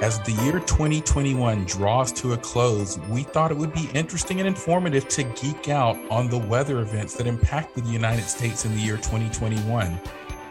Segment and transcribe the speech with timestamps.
[0.00, 4.46] As the year 2021 draws to a close, we thought it would be interesting and
[4.46, 8.80] informative to geek out on the weather events that impacted the United States in the
[8.80, 10.00] year 2021.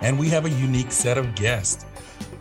[0.02, 1.86] And we have a unique set of guests.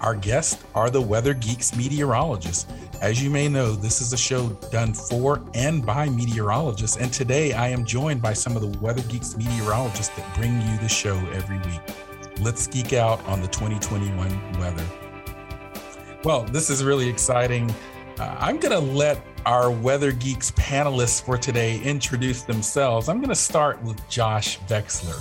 [0.00, 2.66] Our guests are the Weather Geeks meteorologists.
[3.00, 6.96] As you may know, this is a show done for and by meteorologists.
[6.96, 10.76] And today I am joined by some of the Weather Geeks meteorologists that bring you
[10.78, 11.80] the show every week.
[12.40, 15.05] Let's geek out on the 2021 weather.
[16.26, 17.72] Well, this is really exciting.
[18.18, 23.08] Uh, I'm going to let our Weather Geeks panelists for today introduce themselves.
[23.08, 25.14] I'm going to start with Josh Vexler.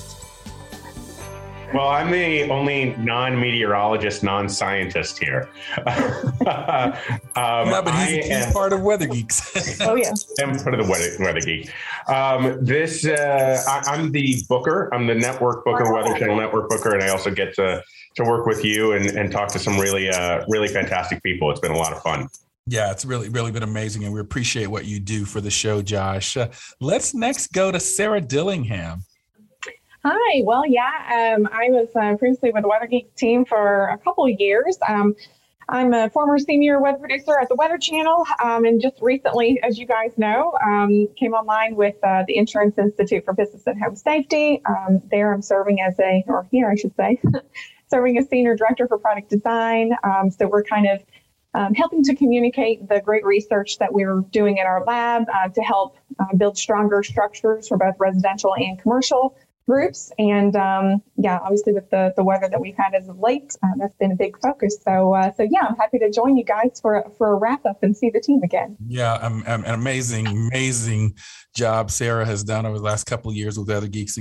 [1.75, 5.47] Well, I'm the only non-meteorologist, non-scientist here.
[5.85, 5.85] um,
[6.41, 9.79] yeah, but he's, he's part of Weather Geeks.
[9.81, 11.71] oh yeah, I'm part of the Weather, weather Geek.
[12.07, 14.91] Um, this uh, I, am the booker.
[14.91, 17.83] I'm the network booker, Weather Channel network booker, and I also get to
[18.15, 21.51] to work with you and, and talk to some really uh, really fantastic people.
[21.51, 22.29] It's been a lot of fun.
[22.67, 24.05] Yeah, it's really, really been amazing.
[24.05, 26.35] And we appreciate what you do for the show, Josh.
[26.35, 26.49] Uh,
[26.79, 29.03] let's next go to Sarah Dillingham.
[30.03, 30.41] Hi.
[30.43, 34.25] Well, yeah, um, I was uh, previously with the Weather Geek team for a couple
[34.25, 34.77] of years.
[34.87, 35.15] Um,
[35.67, 39.79] I'm a former senior weather producer at the Weather Channel, um, and just recently, as
[39.79, 43.95] you guys know, um, came online with uh, the Insurance Institute for Business and Home
[43.95, 44.61] Safety.
[44.65, 47.19] Um, there, I'm serving as a, or here I should say,
[47.95, 49.91] serving as senior director for product design.
[50.03, 51.01] Um, so we're kind of
[51.53, 55.61] um, helping to communicate the great research that we're doing in our lab uh, to
[55.61, 60.11] help uh, build stronger structures for both residential and commercial groups.
[60.19, 63.69] And um, yeah, obviously with the, the weather that we've had as of late, uh,
[63.77, 64.77] that's been a big focus.
[64.83, 67.81] So uh, so yeah, I'm happy to join you guys for for a wrap up
[67.81, 68.75] and see the team again.
[68.85, 71.15] Yeah, um, um, an amazing amazing
[71.55, 74.19] job Sarah has done over the last couple of years with other Geeks,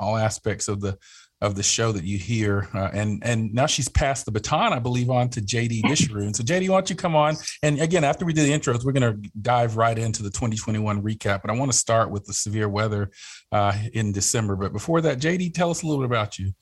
[0.00, 0.98] all aspects of the
[1.40, 2.68] of the show that you hear.
[2.74, 6.34] Uh, and and now she's passed the baton, I believe, on to JD Disharoon.
[6.34, 7.36] So JD, why don't you come on?
[7.62, 11.02] And again, after we do the intros, we're going to dive right into the 2021
[11.02, 11.42] recap.
[11.42, 13.10] But I want to start with the severe weather
[13.52, 14.56] uh, in December.
[14.56, 16.52] But before that, JD, tell us a little bit about you.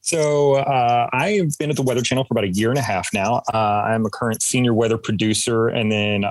[0.00, 3.08] So uh, I've been at the Weather Channel for about a year and a half
[3.12, 3.42] now.
[3.52, 6.30] Uh, I'm a current senior weather producer, and then uh,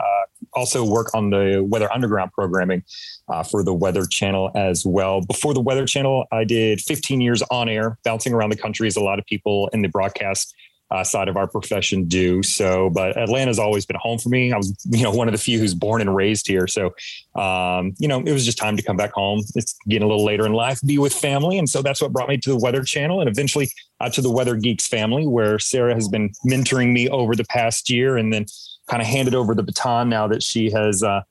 [0.58, 2.84] also work on the Weather Underground programming
[3.30, 5.22] uh, for the Weather Channel as well.
[5.22, 8.96] Before the Weather Channel, I did 15 years on air, bouncing around the country as
[8.96, 10.54] a lot of people in the broadcast
[10.90, 12.42] uh, side of our profession do.
[12.42, 14.54] So, but Atlanta's always been home for me.
[14.54, 16.66] I was, you know, one of the few who's born and raised here.
[16.66, 16.96] So,
[17.36, 19.44] um, you know, it was just time to come back home.
[19.56, 21.58] It's getting a little later in life, be with family.
[21.58, 23.70] And so that's what brought me to the Weather Channel and eventually
[24.00, 27.90] uh, to the Weather Geeks family, where Sarah has been mentoring me over the past
[27.90, 28.46] year and then
[28.88, 31.22] kind of handed over the baton now that she has uh,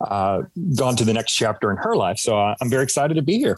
[0.00, 0.42] uh,
[0.76, 2.18] gone to the next chapter in her life.
[2.18, 3.56] So uh, I'm very excited to be here.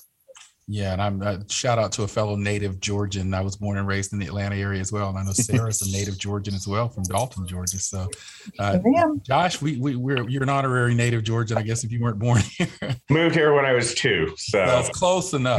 [0.72, 3.34] Yeah, and I'm uh, shout out to a fellow native Georgian.
[3.34, 5.82] I was born and raised in the Atlanta area as well, and I know Sarah's
[5.82, 7.80] a native Georgian as well from Dalton, Georgia.
[7.80, 8.06] So,
[8.60, 8.78] uh,
[9.24, 12.40] Josh, we, we we're you're an honorary native Georgian, I guess, if you weren't born
[12.56, 12.68] here.
[13.10, 15.56] Moved here when I was two, so that's close enough.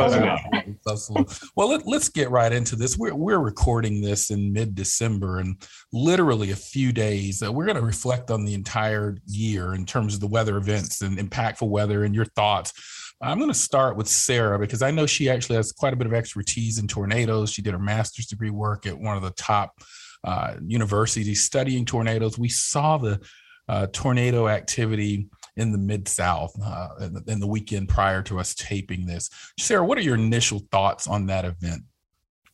[0.85, 1.43] Close enough.
[1.57, 2.97] well, let, let's get right into this.
[2.97, 5.61] We're we're recording this in mid December, and
[5.91, 7.43] literally a few days.
[7.43, 11.01] Uh, we're going to reflect on the entire year in terms of the weather events
[11.01, 15.05] and impactful weather and your thoughts I'm going to start with Sarah because I know
[15.05, 17.51] she actually has quite a bit of expertise in tornadoes.
[17.51, 19.79] She did her master's degree work at one of the top
[20.23, 22.39] uh, universities studying tornadoes.
[22.39, 23.19] We saw the
[23.67, 28.39] uh, tornado activity in the mid South uh, in, the, in the weekend prior to
[28.39, 29.29] us taping this.
[29.59, 31.83] Sarah, what are your initial thoughts on that event?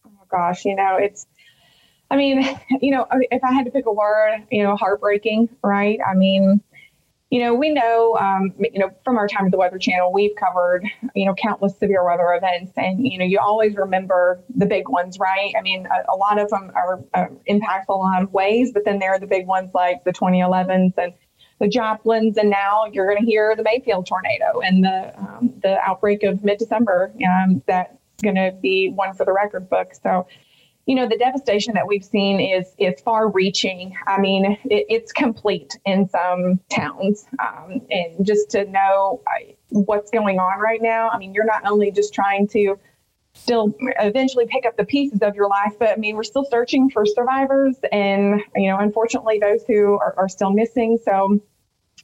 [0.05, 1.27] Oh gosh, you know, it's
[2.09, 2.43] I mean,
[2.81, 5.99] you know, if I had to pick a word, you know, heartbreaking, right?
[6.07, 6.61] I mean,
[7.29, 10.35] you know, we know, um, you know, from our time at the Weather Channel, we've
[10.35, 14.87] covered, you know, countless severe weather events, and you know, you always remember the big
[14.87, 15.53] ones, right?
[15.57, 18.71] I mean, a, a lot of them are uh, impactful in a lot of ways,
[18.73, 21.13] but then there are the big ones like the 2011s and
[21.59, 25.77] the Joplins, and now you're going to hear the Mayfield tornado and the um, the
[25.79, 27.11] outbreak of mid-December.
[27.27, 29.93] Um, that's going to be one for the record book.
[30.01, 30.27] So,
[30.87, 33.93] you know, the devastation that we've seen is is far reaching.
[34.07, 39.21] I mean, it, it's complete in some towns, um, and just to know
[39.69, 41.09] what's going on right now.
[41.09, 42.79] I mean, you're not only just trying to
[43.33, 45.73] still eventually pick up the pieces of your life.
[45.77, 50.15] But I mean, we're still searching for survivors, and you know, unfortunately, those who are,
[50.17, 50.97] are still missing.
[51.03, 51.41] So,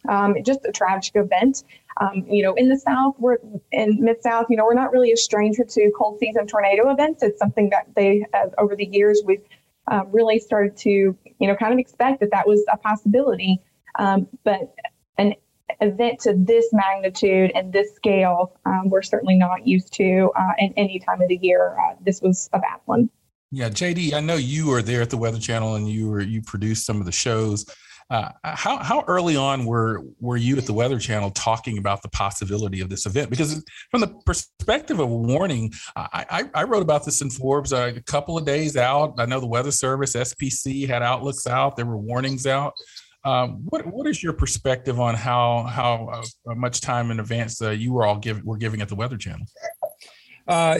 [0.10, 1.64] um, just a tragic event.
[2.02, 3.38] Um, you know, in the South, we're
[3.72, 4.48] in Mid South.
[4.50, 7.24] You know, we're not really a stranger to cold season tornado events.
[7.24, 9.44] It's something that they, uh, over the years, we've
[9.92, 13.60] uh, really started to, you know, kind of expect that that was a possibility.
[14.00, 14.74] Um, but
[15.18, 15.36] an
[15.82, 20.74] event to this magnitude and this scale, um, we're certainly not used to uh, in
[20.78, 21.78] any time of the year.
[21.80, 23.10] Uh, this was a bad one.
[23.52, 26.42] Yeah, JD, I know you were there at the Weather Channel and you were you
[26.42, 27.66] produced some of the shows.
[28.10, 32.10] Uh, how how early on were were you at the Weather Channel talking about the
[32.10, 33.30] possibility of this event?
[33.30, 37.72] Because from the perspective of a warning, I, I, I wrote about this in Forbes
[37.74, 39.16] a couple of days out.
[39.18, 41.76] I know the Weather Service, SPC, had outlooks out.
[41.76, 42.74] There were warnings out.
[43.26, 47.70] Um, what what is your perspective on how how uh, much time in advance uh,
[47.70, 49.46] you were all give, were giving at the Weather Channel?
[50.48, 50.78] Uh,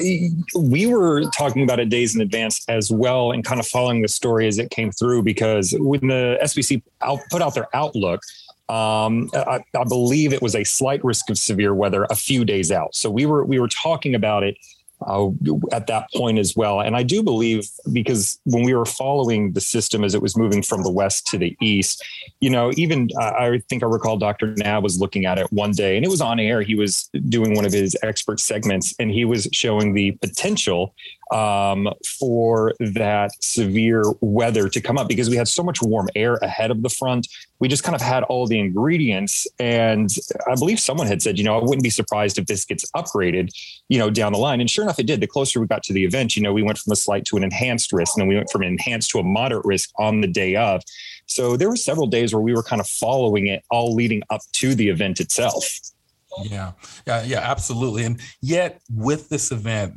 [0.60, 4.08] we were talking about it days in advance as well, and kind of following the
[4.08, 5.24] story as it came through.
[5.24, 8.22] Because when the SPC out, put out their outlook,
[8.70, 12.72] um, I, I, believe it was a slight risk of severe weather a few days
[12.72, 12.96] out.
[12.96, 14.58] So we were we were talking about it
[15.08, 15.30] uh,
[15.72, 16.82] at that point as well.
[16.82, 20.62] And I do believe because when we were following the system as it was moving
[20.62, 22.04] from the west to the east,
[22.40, 24.54] you know, even uh, I think I recall Dr.
[24.56, 26.62] Knabb was looking at it one day and it was on air.
[26.62, 30.94] He was doing one of his expert segments and he was showing the potential
[31.32, 31.90] um,
[32.20, 36.72] for that severe weather to come up because we had so much warm air ahead
[36.72, 37.28] of the front.
[37.60, 39.48] We just kind of had all the ingredients.
[39.60, 40.10] And
[40.52, 43.50] I believe someone had said, you know, I wouldn't be surprised if this gets upgraded,
[43.90, 44.60] you know, down the line.
[44.60, 45.22] And sure enough, it did.
[45.22, 47.38] The closer we got to the event, you know, we went from a slight to
[47.38, 50.22] an enhanced risk, and then we went from an enhanced to a moderate risk on
[50.22, 50.82] the day of.
[51.26, 54.42] So there were several days where we were kind of following it all leading up
[54.54, 55.66] to the event itself.
[56.44, 56.72] Yeah,
[57.06, 58.06] yeah, yeah, absolutely.
[58.06, 59.94] And yet, with this event,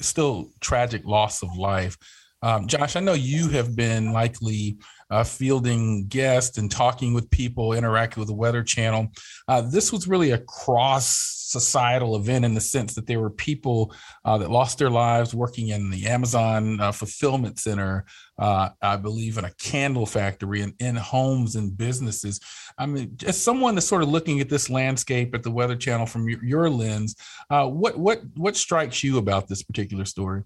[0.00, 1.96] still tragic loss of life.
[2.42, 4.78] Um, Josh, I know you have been likely
[5.10, 9.08] uh, fielding guests and talking with people, interacting with the Weather Channel.
[9.48, 13.92] Uh, this was really a cross societal event in the sense that there were people
[14.24, 18.04] uh, that lost their lives working in the Amazon uh, fulfillment center,
[18.38, 22.40] uh, I believe in a candle factory and in homes and businesses.
[22.78, 26.06] I mean, as someone that's sort of looking at this landscape at the Weather Channel
[26.06, 27.16] from your, your lens,
[27.50, 30.44] uh, what what what strikes you about this particular story?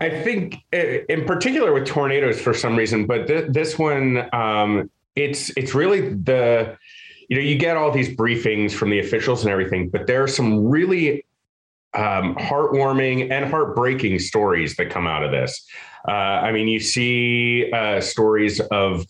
[0.00, 4.90] I think, uh, in particular, with tornadoes for some reason, but th- this one, um,
[5.14, 6.76] it's it's really the
[7.28, 10.28] you know, you get all these briefings from the officials and everything, but there are
[10.28, 11.24] some really
[11.94, 15.66] um, heartwarming and heartbreaking stories that come out of this.
[16.06, 19.06] Uh, I mean, you see uh, stories of,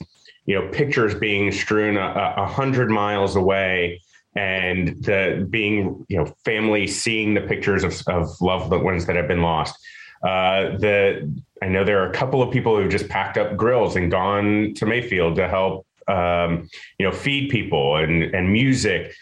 [0.47, 4.01] you know, pictures being strewn a, a hundred miles away
[4.37, 9.27] and the being, you know, family seeing the pictures of, of loved ones that have
[9.27, 9.77] been lost.
[10.23, 13.97] Uh, the I know there are a couple of people who've just packed up grills
[13.97, 19.15] and gone to Mayfield to help um, you know, feed people and and music.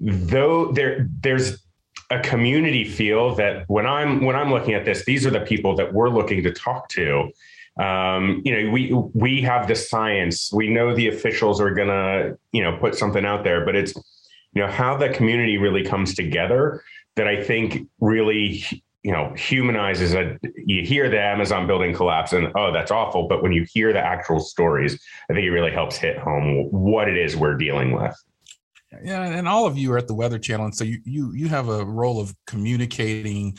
[0.00, 1.62] Though there there's
[2.10, 5.74] a community feel that when I'm when I'm looking at this, these are the people
[5.76, 7.30] that we're looking to talk to.
[7.80, 10.52] Um, you know, we we have the science.
[10.52, 13.94] We know the officials are gonna you know put something out there, but it's
[14.52, 16.82] you know how the community really comes together
[17.16, 18.64] that I think really
[19.04, 23.42] you know humanizes a you hear the amazon building collapse and oh that's awful but
[23.42, 24.98] when you hear the actual stories
[25.30, 28.16] i think it really helps hit home what it is we're dealing with
[29.04, 31.48] yeah and all of you are at the weather channel and so you you you
[31.48, 33.56] have a role of communicating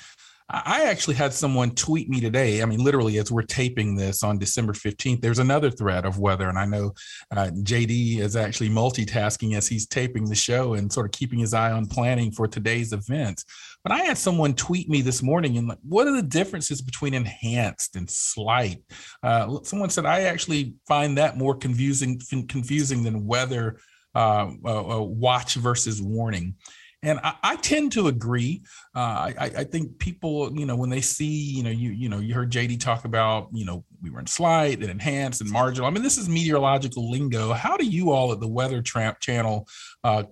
[0.48, 2.62] I actually had someone tweet me today.
[2.62, 6.48] I mean, literally, as we're taping this on December 15th, there's another thread of weather.
[6.50, 6.94] And I know
[7.32, 11.56] uh, JD is actually multitasking as he's taping the show and sort of keeping his
[11.56, 13.44] eye on planning for today's events.
[13.86, 17.14] But I had someone tweet me this morning and like, what are the differences between
[17.14, 18.82] enhanced and slight?
[19.22, 23.78] Uh, someone said, I actually find that more confusing, confusing than weather
[24.16, 26.56] uh, uh, uh watch versus warning.
[27.04, 28.64] And I, I tend to agree.
[28.96, 32.18] Uh, I, I, think people, you know, when they see, you know, you you know,
[32.18, 35.88] you heard JD talk about, you know, we were in slight and enhanced and marginal.
[35.88, 37.54] I mean, this is meteorological lingo.
[37.54, 39.68] How do you all at the Weather Tramp Channel
[40.04, 40.24] uh,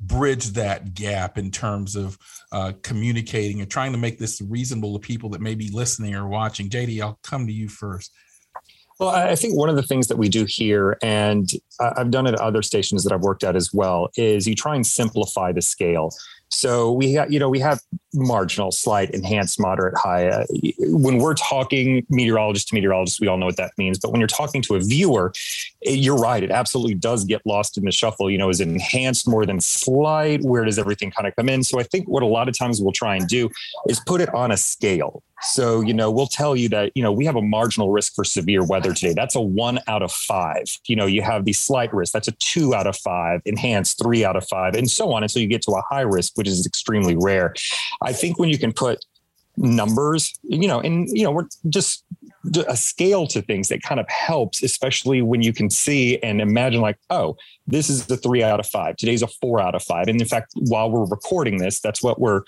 [0.00, 2.18] bridge that gap in terms of
[2.52, 6.28] uh, communicating and trying to make this reasonable to people that may be listening or
[6.28, 6.68] watching?
[6.68, 8.12] JD, I'll come to you first.
[8.98, 11.46] Well, I think one of the things that we do here, and
[11.80, 14.74] I've done it at other stations that I've worked at as well, is you try
[14.74, 16.12] and simplify the scale.
[16.48, 17.80] So we have, you know, we have
[18.14, 20.28] marginal, slight, enhanced, moderate, high.
[20.28, 20.46] Uh,
[20.78, 23.98] when we're talking meteorologist to meteorologist, we all know what that means.
[23.98, 25.32] But when you're talking to a viewer,
[25.86, 26.42] you're right.
[26.42, 28.30] It absolutely does get lost in the shuffle.
[28.30, 30.42] You know, is enhanced more than slight?
[30.42, 31.62] Where does everything kind of come in?
[31.62, 33.50] So I think what a lot of times we'll try and do
[33.88, 35.22] is put it on a scale.
[35.42, 38.24] So, you know, we'll tell you that, you know, we have a marginal risk for
[38.24, 39.12] severe weather today.
[39.12, 40.64] That's a one out of five.
[40.86, 44.24] You know, you have the slight risk, that's a two out of five, enhanced three
[44.24, 46.66] out of five, and so on until you get to a high risk, which is
[46.66, 47.54] extremely rare.
[48.02, 49.04] I think when you can put
[49.58, 52.04] numbers, you know, and, you know, we're just
[52.68, 56.80] a scale to things that kind of helps, especially when you can see and imagine,
[56.80, 57.36] like, oh,
[57.66, 58.96] this is a three out of five.
[58.96, 60.08] Today's a four out of five.
[60.08, 62.42] And in fact, while we're recording this, that's what we're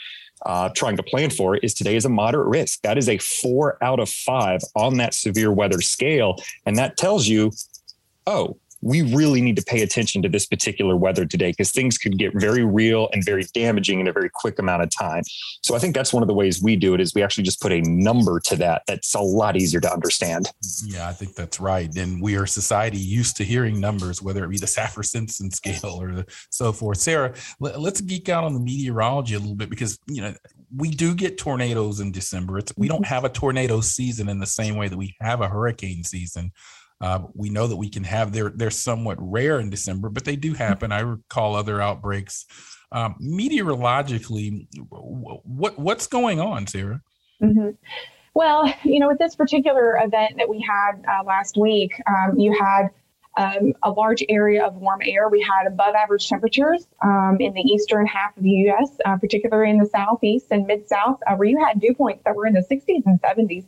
[0.47, 2.83] uh, trying to plan for is today is a moderate risk.
[2.83, 6.37] That is a four out of five on that severe weather scale.
[6.65, 7.53] And that tells you,
[8.27, 12.19] oh, we really need to pay attention to this particular weather today because things could
[12.19, 15.23] get very real and very damaging in a very quick amount of time.
[15.63, 17.61] So I think that's one of the ways we do it is we actually just
[17.61, 18.83] put a number to that.
[18.87, 20.51] That's a lot easier to understand.
[20.85, 21.95] Yeah, I think that's right.
[21.97, 26.01] And we are society used to hearing numbers, whether it be the Saffir Simpson scale
[26.01, 26.99] or so forth.
[26.99, 30.35] Sarah, let, us geek out on the meteorology a little bit because you know
[30.77, 32.59] we do get tornadoes in December.
[32.59, 33.15] It's, we don't mm-hmm.
[33.15, 36.53] have a tornado season in the same way that we have a hurricane season.
[37.01, 40.37] Uh, we know that we can have they're they're somewhat rare in December, but they
[40.37, 40.63] do mm-hmm.
[40.63, 40.93] happen.
[40.93, 42.47] I recall other outbreaks.
[42.91, 47.03] Um, meteorologically, what what's going on, Sarah?
[47.43, 47.71] Mm-hmm.
[48.35, 52.57] Well, you know, with this particular event that we had uh, last week, um, you
[52.59, 52.89] had
[53.37, 55.29] um, a large area of warm air.
[55.29, 59.71] We had above average temperatures um, in the eastern half of the U.S., uh, particularly
[59.71, 62.55] in the southeast and mid south, uh, where you had dew points that were in
[62.55, 63.65] the 60s and 70s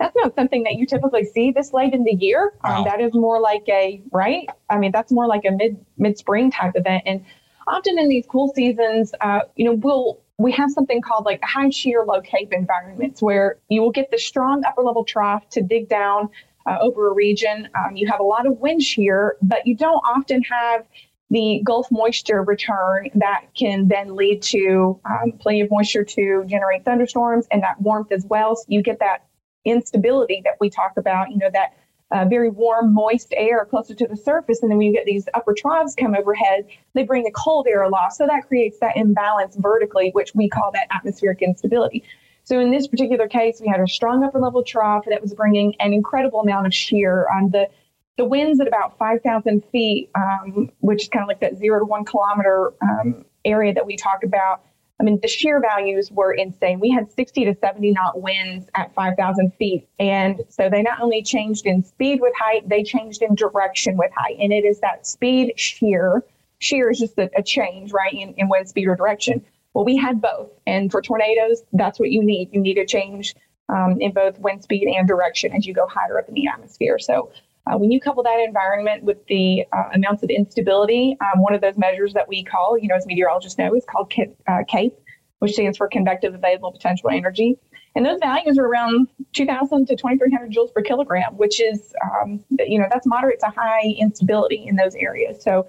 [0.00, 2.54] that's not something that you typically see this late in the year.
[2.64, 2.78] Wow.
[2.78, 4.48] Um, that is more like a right.
[4.70, 7.04] I mean, that's more like a mid mid spring type event.
[7.06, 7.24] And
[7.68, 11.68] often in these cool seasons, uh, you know, we'll we have something called like high
[11.68, 15.88] shear, low cape environments where you will get the strong upper level trough to dig
[15.90, 16.30] down
[16.66, 17.68] uh, over a region.
[17.74, 20.86] Um, you have a lot of wind shear, but you don't often have
[21.28, 26.86] the Gulf moisture return that can then lead to um, plenty of moisture to generate
[26.86, 28.56] thunderstorms and that warmth as well.
[28.56, 29.26] So you get that
[29.64, 31.76] instability that we talk about, you know, that
[32.10, 34.62] uh, very warm, moist air closer to the surface.
[34.62, 37.82] And then when you get these upper troughs come overhead, they bring the cold air
[37.82, 38.16] aloft.
[38.16, 42.02] So that creates that imbalance vertically, which we call that atmospheric instability.
[42.42, 45.74] So in this particular case, we had a strong upper level trough that was bringing
[45.78, 47.68] an incredible amount of shear on the
[48.16, 51.86] the winds at about 5,000 feet, um, which is kind of like that zero to
[51.86, 54.62] one kilometer um, area that we talk about.
[55.00, 56.78] I mean, the shear values were insane.
[56.78, 59.88] We had 60 to 70 knot winds at 5,000 feet.
[59.98, 64.10] And so they not only changed in speed with height, they changed in direction with
[64.14, 64.36] height.
[64.38, 66.22] And it is that speed shear.
[66.58, 69.42] Shear is just a, a change, right, in, in wind speed or direction.
[69.72, 70.50] Well, we had both.
[70.66, 72.50] And for tornadoes, that's what you need.
[72.52, 73.34] You need a change
[73.70, 76.98] um, in both wind speed and direction as you go higher up in the atmosphere.
[76.98, 77.30] So
[77.66, 81.60] uh, when you couple that environment with the uh, amounts of instability, um, one of
[81.60, 84.12] those measures that we call, you know, as meteorologists know, is called
[84.48, 84.98] uh, CAPE,
[85.40, 87.58] which stands for convective available potential energy.
[87.94, 92.78] And those values are around 2,000 to 2,300 joules per kilogram, which is, um, you
[92.78, 95.42] know, that's moderate to high instability in those areas.
[95.42, 95.66] So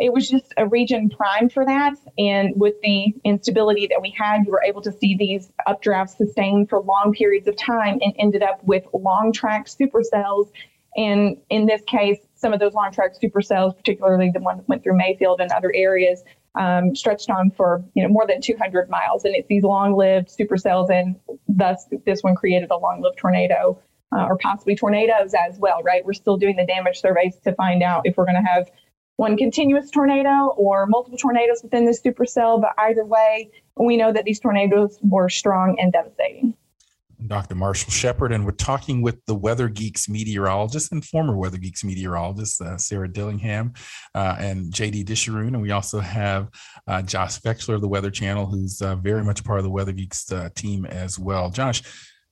[0.00, 1.94] it was just a region primed for that.
[2.18, 6.70] And with the instability that we had, you were able to see these updrafts sustained
[6.70, 10.50] for long periods of time and ended up with long track supercells
[10.96, 14.82] and in this case, some of those long track supercells, particularly the one that went
[14.82, 16.24] through Mayfield and other areas,
[16.56, 19.24] um, stretched on for you know more than 200 miles.
[19.24, 21.16] And it's these long-lived supercells, and
[21.48, 23.78] thus this one created a long-lived tornado,
[24.12, 25.82] uh, or possibly tornadoes as well.
[25.82, 26.04] Right?
[26.04, 28.70] We're still doing the damage surveys to find out if we're going to have
[29.16, 32.60] one continuous tornado or multiple tornadoes within this supercell.
[32.60, 36.54] But either way, we know that these tornadoes were strong and devastating.
[37.26, 37.54] Dr.
[37.54, 42.60] Marshall Shepard, and we're talking with the Weather Geeks meteorologist and former Weather Geeks meteorologist,
[42.60, 43.72] uh, Sarah Dillingham
[44.14, 45.54] uh, and JD Disharoon.
[45.54, 46.48] And we also have
[46.86, 49.92] uh, Josh Vexler of the Weather Channel, who's uh, very much part of the Weather
[49.92, 51.50] Geeks uh, team as well.
[51.50, 51.82] Josh,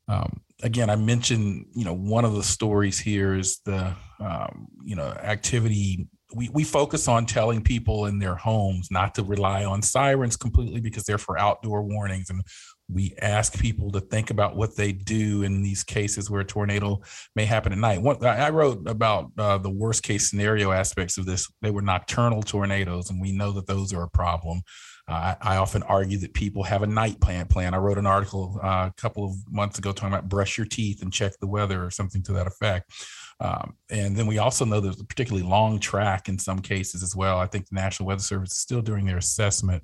[0.08, 4.96] um, again, I mentioned, you know, one of the stories here is the, um, you
[4.96, 9.80] know, activity we, we focus on telling people in their homes not to rely on
[9.80, 12.42] sirens completely because they're for outdoor warnings and
[12.90, 17.00] we ask people to think about what they do in these cases where a tornado
[17.36, 18.00] may happen at night.
[18.00, 21.50] One, I wrote about uh, the worst case scenario aspects of this.
[21.60, 24.62] They were nocturnal tornadoes, and we know that those are a problem.
[25.06, 27.72] Uh, I, often argue that people have a night plan plan.
[27.72, 31.00] I wrote an article uh, a couple of months ago talking about brush your teeth
[31.00, 32.92] and check the weather or something to that effect.
[33.40, 37.16] Um, and then we also know there's a particularly long track in some cases as
[37.16, 37.38] well.
[37.38, 39.82] I think the National Weather Service is still doing their assessment.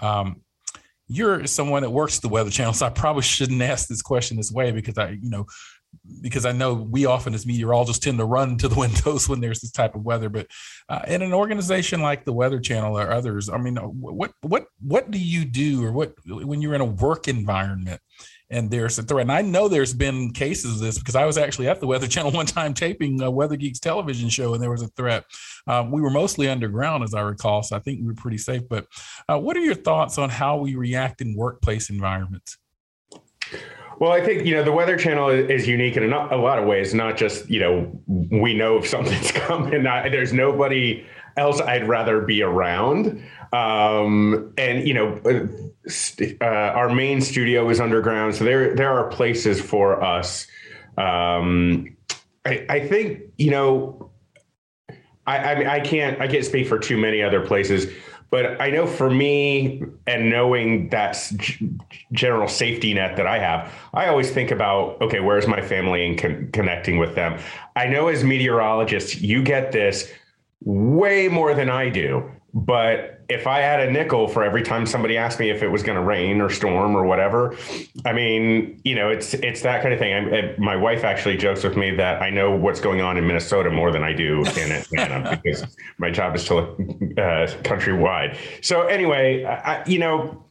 [0.00, 0.40] Um,
[1.06, 4.52] you're someone that works the Weather Channel, so I probably shouldn't ask this question this
[4.52, 5.46] way because I, you know,
[6.20, 9.60] because I know we often as meteorologists tend to run to the windows when there's
[9.60, 10.28] this type of weather.
[10.28, 10.48] But
[10.88, 15.10] uh, in an organization like the Weather Channel or others, I mean, what what what
[15.10, 18.00] do you do, or what when you're in a work environment?
[18.50, 19.22] And there's a threat.
[19.22, 22.06] And I know there's been cases of this because I was actually at the Weather
[22.06, 25.24] Channel one time taping a Weather Geeks television show, and there was a threat.
[25.66, 28.62] Um, we were mostly underground, as I recall, so I think we were pretty safe.
[28.68, 28.86] But
[29.28, 32.58] uh, what are your thoughts on how we react in workplace environments?
[33.98, 36.94] Well, I think you know the Weather Channel is unique in a, lot of ways.
[36.94, 39.84] Not just you know we know if something's coming.
[39.84, 41.06] there's nobody
[41.36, 43.22] else I'd rather be around.
[43.52, 45.20] Um, and you know,
[46.40, 50.46] uh, our main studio is underground, so there there are places for us.
[50.96, 51.96] Um,
[52.44, 54.10] I, I think you know,
[55.26, 57.92] I, I mean, I can't I can't speak for too many other places,
[58.30, 61.16] but I know for me and knowing that
[62.12, 66.18] general safety net that I have, I always think about okay, where's my family and
[66.18, 67.38] con- connecting with them.
[67.76, 70.10] I know as meteorologists, you get this
[70.64, 72.30] way more than I do.
[72.52, 75.82] But if I had a nickel for every time somebody asked me if it was
[75.82, 77.56] going to rain or storm or whatever,
[78.04, 80.32] I mean, you know, it's it's that kind of thing.
[80.32, 83.70] I, my wife actually jokes with me that I know what's going on in Minnesota
[83.70, 88.36] more than I do in Atlanta because my job is to look uh, countrywide.
[88.62, 90.44] So anyway, I, you know,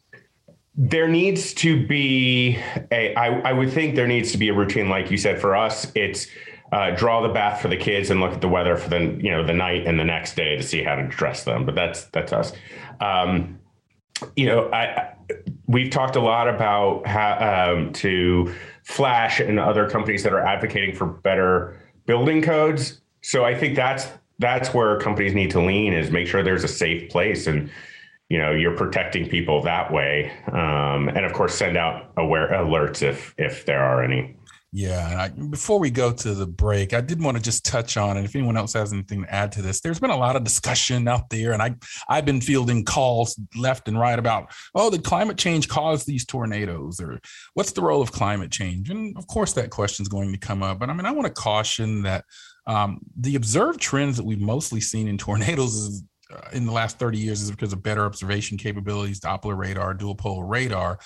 [0.75, 2.59] there needs to be
[2.91, 3.15] a.
[3.15, 5.39] I, I would think there needs to be a routine, like you said.
[5.39, 6.27] For us, it's
[6.73, 9.29] uh, draw the bath for the kids and look at the weather for the you
[9.29, 11.65] know the night and the next day to see how to dress them.
[11.65, 12.51] But that's that's us.
[12.99, 13.59] Um,
[14.35, 15.13] you know, I,
[15.67, 18.53] we've talked a lot about how um, to
[18.83, 23.01] Flash and other companies that are advocating for better building codes.
[23.21, 24.07] So I think that's
[24.39, 27.69] that's where companies need to lean is make sure there's a safe place and
[28.29, 33.03] you know you're protecting people that way um, and of course send out aware alerts
[33.03, 34.35] if if there are any
[34.75, 37.95] yeah, and I, before we go to the break, I did want to just touch
[37.95, 40.35] on, and if anyone else has anything to add to this, there's been a lot
[40.35, 41.75] of discussion out there, and I
[42.09, 46.99] I've been fielding calls left and right about, oh, did climate change cause these tornadoes,
[46.99, 47.19] or
[47.53, 48.89] what's the role of climate change?
[48.89, 50.79] And of course, that question is going to come up.
[50.79, 52.25] But I mean, I want to caution that
[52.65, 56.97] um, the observed trends that we've mostly seen in tornadoes is, uh, in the last
[56.97, 60.97] 30 years is because of better observation capabilities, Doppler radar, dual polar radar.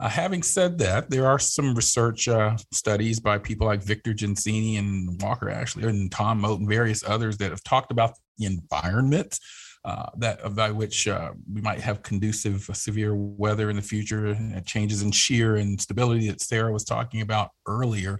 [0.00, 4.78] Uh, having said that, there are some research uh, studies by people like Victor Gensini
[4.78, 9.38] and Walker Ashley and Tom Mote and various others that have talked about the environment
[9.84, 15.02] uh, that by which uh, we might have conducive severe weather in the future, changes
[15.02, 18.18] in shear and stability that Sarah was talking about earlier.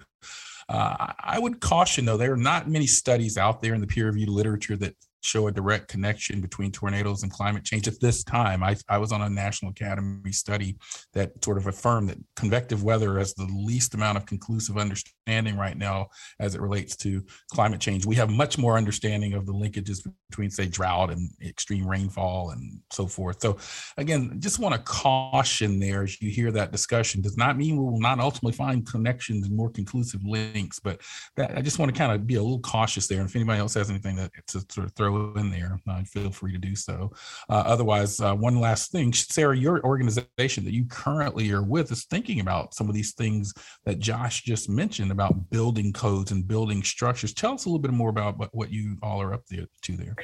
[0.68, 4.06] Uh, I would caution, though, there are not many studies out there in the peer
[4.06, 7.88] reviewed literature that show a direct connection between tornadoes and climate change.
[7.88, 10.76] At this time, I, I was on a National Academy study
[11.12, 15.76] that sort of affirmed that convective weather has the least amount of conclusive understanding right
[15.76, 16.08] now
[16.38, 18.06] as it relates to climate change.
[18.06, 22.80] We have much more understanding of the linkages between, say, drought and extreme rainfall and
[22.92, 23.40] so forth.
[23.40, 23.56] So,
[23.96, 27.22] again, just want to caution there as you hear that discussion.
[27.22, 31.00] Does not mean we will not ultimately find connections and more conclusive links, but
[31.36, 33.20] that I just want to kind of be a little cautious there.
[33.20, 36.30] And if anybody else has anything that to sort of throw in there, uh, feel
[36.30, 37.10] free to do so.
[37.48, 42.04] Uh, otherwise, uh, one last thing, Sarah, your organization that you currently are with is
[42.04, 43.52] thinking about some of these things
[43.84, 47.32] that Josh just mentioned about building codes and building structures.
[47.32, 50.14] Tell us a little bit more about what, you all are up there, to there.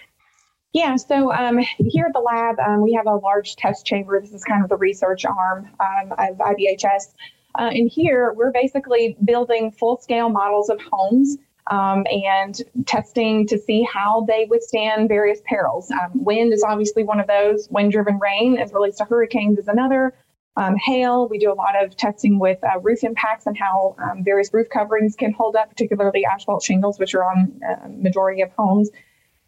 [0.72, 4.20] Yeah, so um, here at the lab, um, we have a large test chamber.
[4.20, 7.14] This is kind of the research arm um, of IBHS.
[7.58, 11.36] Uh, and here, we're basically building full scale models of homes
[11.70, 15.90] um, and testing to see how they withstand various perils.
[15.90, 17.68] Um, wind is obviously one of those.
[17.70, 20.14] Wind driven rain, as relates to hurricanes, is another.
[20.56, 24.24] Um, hail, we do a lot of testing with uh, roof impacts and how um,
[24.24, 28.50] various roof coverings can hold up, particularly asphalt shingles, which are on uh, majority of
[28.58, 28.90] homes.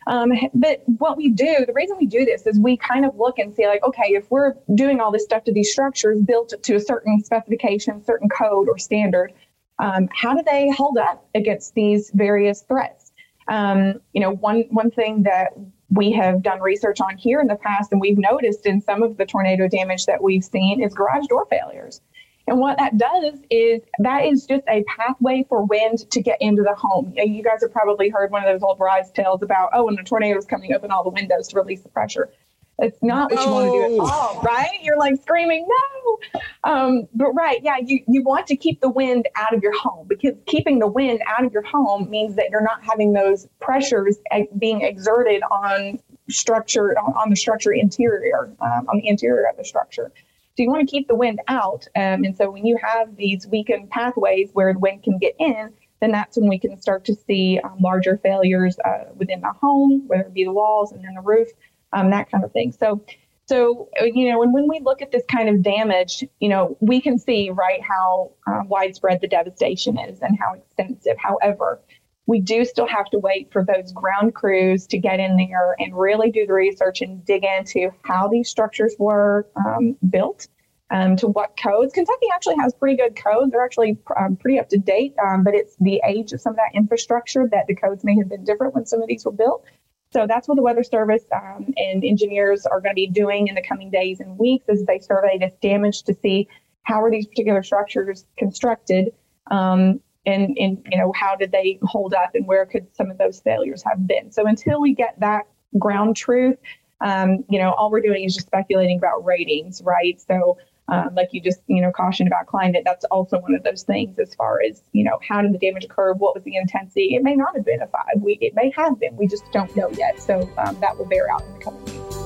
[0.06, 3.38] Um, but what we do, the reason we do this is we kind of look
[3.38, 6.74] and see, like, okay, if we're doing all this stuff to these structures built to
[6.74, 9.32] a certain specification, certain code or standard,
[9.78, 13.12] um, how do they hold up against these various threats?
[13.48, 15.52] Um, you know, one one thing that
[15.94, 19.16] we have done research on here in the past, and we've noticed in some of
[19.16, 22.00] the tornado damage that we've seen, is garage door failures.
[22.48, 26.62] And what that does is that is just a pathway for wind to get into
[26.62, 27.12] the home.
[27.16, 30.02] You guys have probably heard one of those old bride's tales about, oh, when the
[30.02, 32.30] tornado is coming, open all the windows to release the pressure.
[32.78, 34.82] It's not what you want to do at all, right?
[34.82, 36.40] You're like screaming, no.
[36.64, 40.06] Um, but right, yeah, you, you want to keep the wind out of your home
[40.08, 44.16] because keeping the wind out of your home means that you're not having those pressures
[44.58, 50.10] being exerted on structure, on, the structure interior, um, on the interior of the structure.
[50.56, 51.86] So you want to keep the wind out.
[51.94, 55.72] Um, and so when you have these weakened pathways where the wind can get in,
[56.00, 60.02] then that's when we can start to see um, larger failures uh, within the home,
[60.08, 61.48] whether it be the walls and then the roof,
[61.92, 62.72] um, that kind of thing.
[62.72, 63.04] So,
[63.46, 67.00] so you know, and when we look at this kind of damage, you know, we
[67.00, 71.16] can see right how uh, widespread the devastation is and how extensive.
[71.18, 71.80] However,
[72.26, 75.96] we do still have to wait for those ground crews to get in there and
[75.96, 80.46] really do the research and dig into how these structures were um, built,
[80.90, 81.92] um, to what codes.
[81.92, 85.14] Kentucky actually has pretty good codes; they're actually um, pretty up to date.
[85.24, 88.28] Um, but it's the age of some of that infrastructure that the codes may have
[88.28, 89.64] been different when some of these were built.
[90.12, 93.54] So that's what the Weather Service um, and engineers are going to be doing in
[93.54, 96.48] the coming days and weeks as they survey this damage to see
[96.82, 99.12] how are these particular structures constructed
[99.50, 103.18] um, and, and you know how did they hold up and where could some of
[103.18, 104.30] those failures have been.
[104.30, 105.46] So until we get that
[105.78, 106.58] ground truth
[107.00, 110.20] um, you know all we're doing is just speculating about ratings right?
[110.20, 113.82] So um, like you just you know cautioned about climate that's also one of those
[113.82, 117.14] things as far as you know how did the damage occur what was the intensity
[117.14, 119.74] it may not have been a five we it may have been we just don't
[119.76, 122.16] know yet so um, that will bear out in the coming weeks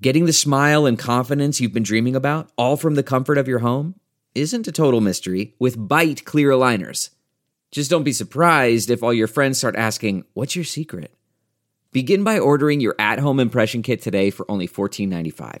[0.00, 3.60] getting the smile and confidence you've been dreaming about all from the comfort of your
[3.60, 3.94] home
[4.34, 7.10] isn't a total mystery with Byte clear aligners.
[7.70, 11.14] Just don't be surprised if all your friends start asking, What's your secret?
[11.92, 15.60] Begin by ordering your at home impression kit today for only $14.95.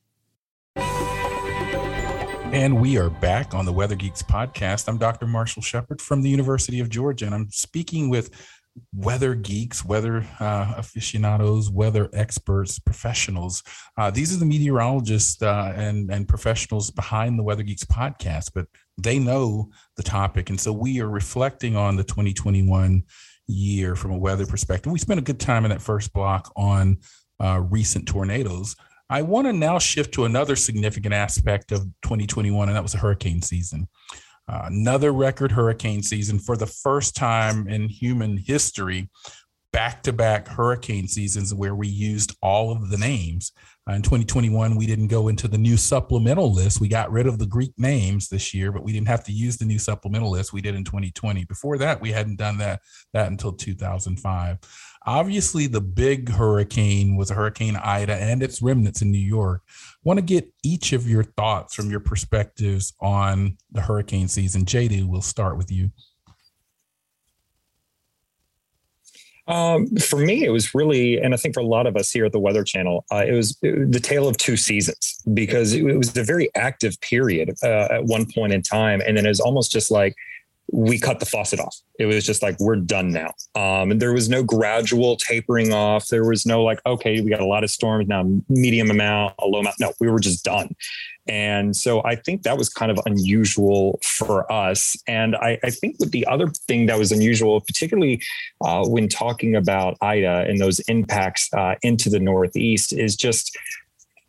[2.51, 4.89] And we are back on the Weather Geeks podcast.
[4.89, 5.25] I'm Dr.
[5.25, 8.29] Marshall Shepard from the University of Georgia, and I'm speaking with
[8.93, 13.63] weather geeks, weather uh, aficionados, weather experts, professionals.
[13.97, 18.67] Uh, these are the meteorologists uh, and and professionals behind the Weather Geeks podcast, but
[18.97, 23.01] they know the topic, and so we are reflecting on the 2021
[23.47, 24.91] year from a weather perspective.
[24.91, 26.97] We spent a good time in that first block on
[27.41, 28.75] uh, recent tornadoes.
[29.11, 32.97] I want to now shift to another significant aspect of 2021, and that was the
[32.97, 33.89] hurricane season.
[34.47, 39.09] Uh, another record hurricane season for the first time in human history,
[39.73, 43.51] back to back hurricane seasons where we used all of the names.
[43.89, 46.79] Uh, in 2021, we didn't go into the new supplemental list.
[46.79, 49.57] We got rid of the Greek names this year, but we didn't have to use
[49.57, 50.53] the new supplemental list.
[50.53, 51.43] We did in 2020.
[51.45, 52.79] Before that, we hadn't done that
[53.11, 54.57] that until 2005.
[55.05, 59.63] Obviously, the big hurricane was Hurricane Ida and its remnants in New York.
[60.03, 64.63] Want to get each of your thoughts from your perspectives on the hurricane season.
[64.63, 65.91] JD, we'll start with you.
[69.47, 72.25] Um, for me, it was really, and I think for a lot of us here
[72.25, 75.97] at the Weather Channel, uh, it, was, the tale of two seasons because it, it
[75.97, 79.39] was a very active period uh, at one point in time, and then it was
[79.39, 80.15] almost just like
[80.71, 81.75] we cut the faucet off.
[81.99, 83.33] It was just like we're done now.
[83.55, 86.07] Um, and there was no gradual tapering off.
[86.07, 89.47] There was no like, okay, we got a lot of storms now, medium amount, a
[89.47, 89.75] low amount.
[89.79, 90.75] No, we were just done.
[91.27, 94.97] And so I think that was kind of unusual for us.
[95.07, 98.21] And I, I think with the other thing that was unusual, particularly
[98.61, 103.55] uh, when talking about Ida and those impacts uh, into the Northeast, is just,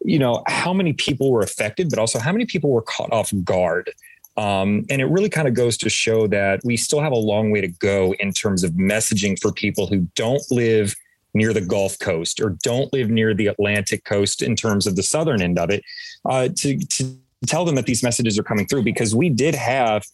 [0.04, 3.32] you know, how many people were affected, but also how many people were caught off
[3.42, 3.90] guard.
[4.36, 7.50] Um, and it really kind of goes to show that we still have a long
[7.50, 10.94] way to go in terms of messaging for people who don't live
[11.34, 15.02] near the Gulf Coast or don't live near the Atlantic coast in terms of the
[15.02, 15.82] southern end of it,
[16.24, 17.16] uh, to, to
[17.46, 20.04] tell them that these messages are coming through because we did have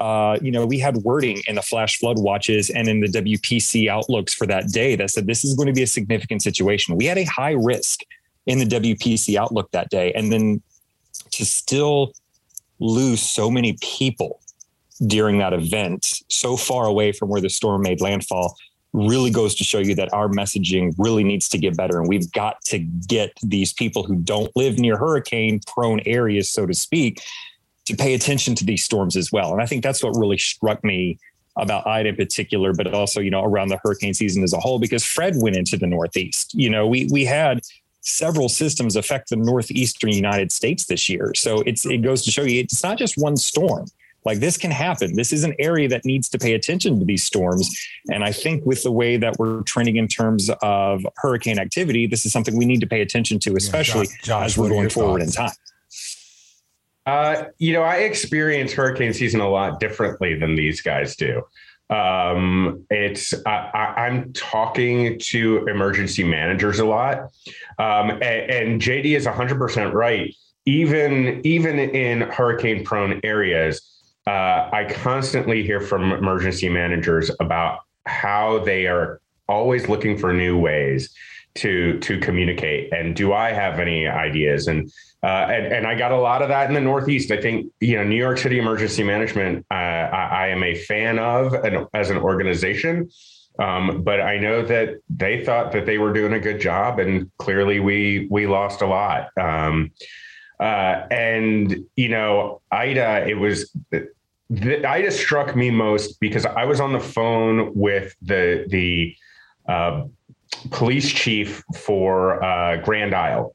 [0.00, 3.88] uh, you know, we had wording in the flash flood watches and in the WPC
[3.88, 6.96] outlooks for that day that said this is going to be a significant situation.
[6.96, 8.00] We had a high risk
[8.46, 10.12] in the WPC outlook that day.
[10.12, 10.62] And then
[11.32, 12.12] to still
[12.82, 14.40] lose so many people
[15.06, 18.56] during that event, so far away from where the storm made landfall,
[18.92, 21.98] really goes to show you that our messaging really needs to get better.
[21.98, 26.66] And we've got to get these people who don't live near hurricane prone areas, so
[26.66, 27.22] to speak,
[27.86, 29.52] to pay attention to these storms as well.
[29.52, 31.18] And I think that's what really struck me
[31.56, 34.78] about Ida in particular, but also, you know, around the hurricane season as a whole,
[34.78, 36.54] because Fred went into the Northeast.
[36.54, 37.60] You know, we we had
[38.02, 41.32] several systems affect the northeastern United States this year.
[41.34, 43.86] So it's it goes to show you it's not just one storm.
[44.24, 45.16] Like this can happen.
[45.16, 47.68] This is an area that needs to pay attention to these storms.
[48.08, 52.24] And I think with the way that we're trending in terms of hurricane activity, this
[52.24, 54.90] is something we need to pay attention to, especially yeah, Josh, Josh, as we're going
[54.90, 55.36] forward thoughts?
[55.36, 55.56] in time.
[57.04, 61.42] Uh, you know, I experience hurricane season a lot differently than these guys do.
[61.92, 67.18] Um, it's I, am talking to emergency managers a lot,
[67.78, 70.34] um, and, and JD is 100% right.
[70.64, 73.82] Even even in hurricane prone areas,
[74.26, 80.56] uh, I constantly hear from emergency managers about how they are always looking for new
[80.56, 81.12] ways
[81.56, 82.92] to to communicate.
[82.92, 84.68] And do I have any ideas?
[84.68, 84.90] And
[85.22, 87.30] uh, and, and I got a lot of that in the Northeast.
[87.30, 89.64] I think you know New York City Emergency Management.
[89.70, 93.08] Uh, I, I, am a fan of an, as an organization,
[93.58, 97.30] um, but I know that they thought that they were doing a good job, and
[97.38, 99.28] clearly we we lost a lot.
[99.38, 99.92] Um,
[100.58, 106.80] uh, and you know, Ida, it was the, Ida struck me most because I was
[106.80, 109.14] on the phone with the the
[109.68, 110.04] uh,
[110.70, 113.54] police chief for uh, Grand Isle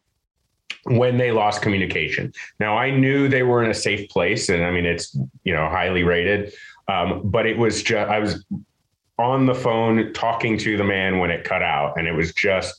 [0.86, 2.34] when they lost communication.
[2.60, 5.70] Now I knew they were in a safe place, and I mean it's you know
[5.70, 6.54] highly rated,
[6.88, 8.46] um, but it was just I was
[9.20, 12.76] on the phone talking to the man when it cut out, and it was just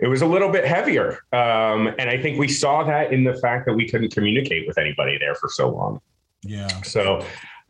[0.00, 3.34] it was a little bit heavier, um, and I think we saw that in the
[3.34, 6.00] fact that we couldn't communicate with anybody there for so long.
[6.42, 6.68] Yeah.
[6.82, 7.24] So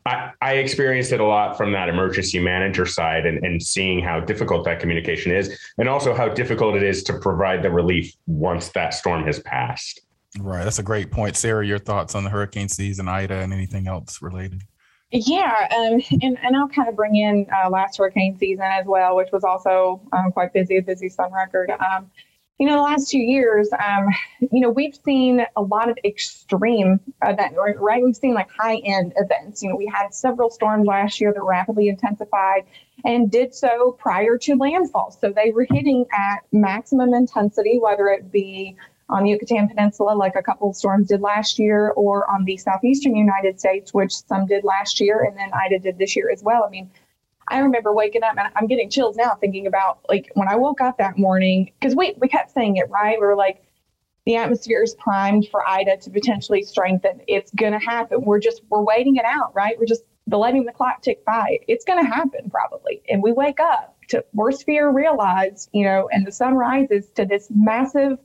[0.05, 4.19] I, I, experienced it a lot from that emergency manager side and, and seeing how
[4.19, 8.69] difficult that communication is, and also how difficult it is to provide the relief once
[8.69, 10.01] that storm has passed.
[10.39, 10.63] Right.
[10.63, 11.35] That's a great point.
[11.35, 14.63] Sarah, your thoughts on the hurricane season, Ida, and anything else related?
[15.11, 19.15] Yeah, um, and, and I'll kind of bring in uh, last hurricane season as well,
[19.15, 21.71] which was also um, quite busy, a busy sun record.
[21.71, 22.11] Um,
[22.59, 24.07] you know, the last two years, um,
[24.51, 28.03] you know, we've seen a lot of extreme events, right?
[28.03, 29.63] We've seen like high end events.
[29.63, 32.65] You know, we had several storms last year that rapidly intensified
[33.05, 35.11] and did so prior to landfall.
[35.11, 38.75] So they were hitting at maximum intensity, whether it be
[39.07, 42.57] on the Yucatan Peninsula, like a couple of storms did last year, or on the
[42.57, 46.43] southeastern United States, which some did last year, and then Ida did this year as
[46.43, 46.63] well.
[46.63, 46.91] I mean,
[47.49, 50.81] I remember waking up and I'm getting chills now thinking about like when I woke
[50.81, 53.19] up that morning because we we kept saying it right.
[53.19, 53.63] We were like,
[54.25, 57.21] the atmosphere is primed for Ida to potentially strengthen.
[57.27, 58.21] It's going to happen.
[58.21, 59.77] We're just we're waiting it out, right?
[59.79, 61.59] We're just letting the clock tick by.
[61.67, 66.09] It's going to happen probably, and we wake up to worst fear realized, you know,
[66.11, 68.19] and the sun rises to this massive,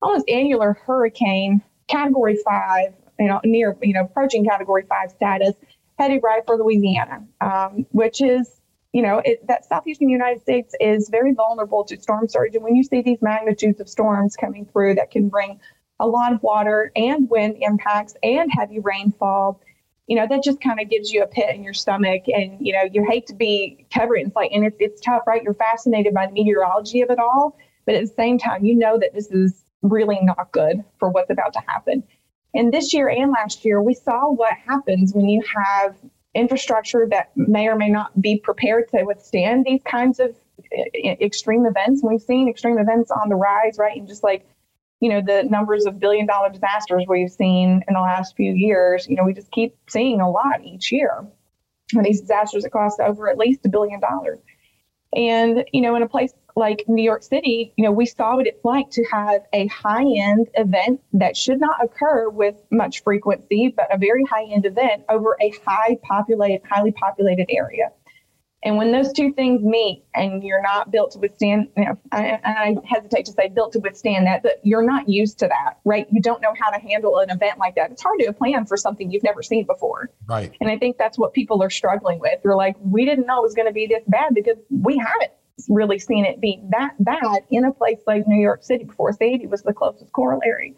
[0.00, 5.54] almost annular hurricane, category five, you know, near you know approaching category five status
[5.98, 8.60] headed right for Louisiana, um, which is,
[8.92, 12.54] you know, it, that southeastern United States is very vulnerable to storm surge.
[12.54, 15.60] And when you see these magnitudes of storms coming through that can bring
[16.00, 19.60] a lot of water and wind impacts and heavy rainfall,
[20.06, 22.22] you know, that just kind of gives you a pit in your stomach.
[22.28, 24.20] And, you know, you hate to be covered.
[24.20, 25.42] It's like, and it's, it's tough, right?
[25.42, 27.58] You're fascinated by the meteorology of it all.
[27.84, 31.30] But at the same time, you know that this is really not good for what's
[31.30, 32.02] about to happen.
[32.54, 35.96] And this year and last year, we saw what happens when you have
[36.34, 40.34] infrastructure that may or may not be prepared to withstand these kinds of
[41.04, 42.02] extreme events.
[42.02, 43.98] We've seen extreme events on the rise, right?
[43.98, 44.46] And just like,
[45.00, 49.06] you know, the numbers of billion dollar disasters we've seen in the last few years,
[49.08, 51.24] you know, we just keep seeing a lot each year.
[51.94, 54.38] And these disasters that cost over at least a billion dollars.
[55.14, 58.46] And, you know, in a place like New York City, you know, we saw what
[58.46, 63.72] it's like to have a high end event that should not occur with much frequency,
[63.74, 67.90] but a very high end event over a high populated, highly populated area.
[68.64, 72.40] And when those two things meet and you're not built to withstand, you know, I,
[72.44, 76.08] I hesitate to say built to withstand that, but you're not used to that, right?
[76.10, 77.92] You don't know how to handle an event like that.
[77.92, 80.10] It's hard to plan for something you've never seen before.
[80.26, 80.52] Right.
[80.60, 82.40] And I think that's what people are struggling with.
[82.42, 85.30] They're like, we didn't know it was going to be this bad because we haven't
[85.68, 89.12] really seen it be that bad in a place like New York City before.
[89.12, 90.74] Sandy was the closest corollary.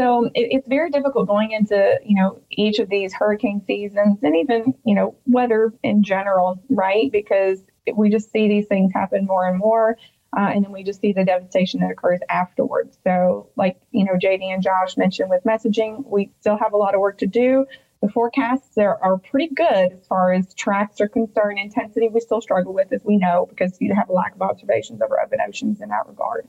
[0.00, 4.34] So it, it's very difficult going into you know each of these hurricane seasons and
[4.34, 7.12] even you know weather in general, right?
[7.12, 7.62] Because
[7.94, 9.98] we just see these things happen more and more.
[10.34, 12.96] Uh, and then we just see the devastation that occurs afterwards.
[13.04, 16.94] So, like you know, JD and Josh mentioned with messaging, we still have a lot
[16.94, 17.66] of work to do
[18.00, 21.58] the forecasts are, are pretty good as far as tracks are concerned.
[21.58, 25.02] Intensity we still struggle with, as we know, because you have a lack of observations
[25.02, 26.48] over open oceans in that regard.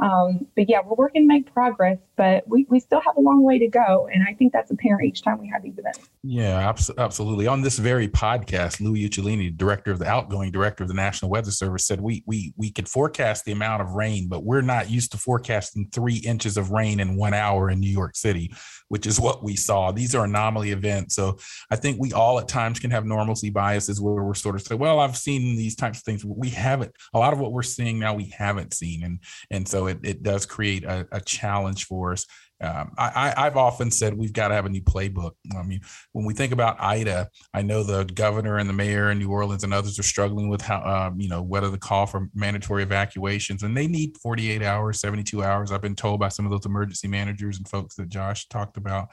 [0.00, 3.42] Um, but yeah, we're working to make progress, but we, we still have a long
[3.42, 4.08] way to go.
[4.12, 6.08] And I think that's apparent each time we have these events.
[6.22, 7.46] Yeah, absolutely.
[7.46, 11.50] On this very podcast, Louis Uccellini, director of the outgoing director of the National Weather
[11.50, 15.10] Service, said we we we could forecast the amount of rain, but we're not used
[15.12, 18.52] to forecasting three inches of rain in one hour in New York City,
[18.88, 19.92] which is what we saw.
[19.92, 21.14] These are anomaly events.
[21.14, 21.38] So
[21.70, 24.74] I think we all at times can have normalcy biases where we're sort of say,
[24.74, 26.24] well, I've seen these types of things.
[26.24, 26.92] We haven't.
[27.14, 29.20] A lot of what we're seeing now, we haven't seen, and
[29.50, 32.26] and so it, it does create a, a challenge for us.
[32.60, 35.32] Um, I, have often said we've got to have a new playbook.
[35.56, 35.80] I mean,
[36.12, 39.62] when we think about Ida, I know the governor and the mayor in New Orleans
[39.62, 43.62] and others are struggling with how, um, you know, whether the call for mandatory evacuations
[43.62, 45.70] and they need 48 hours, 72 hours.
[45.70, 49.08] I've been told by some of those emergency managers and folks that Josh talked about.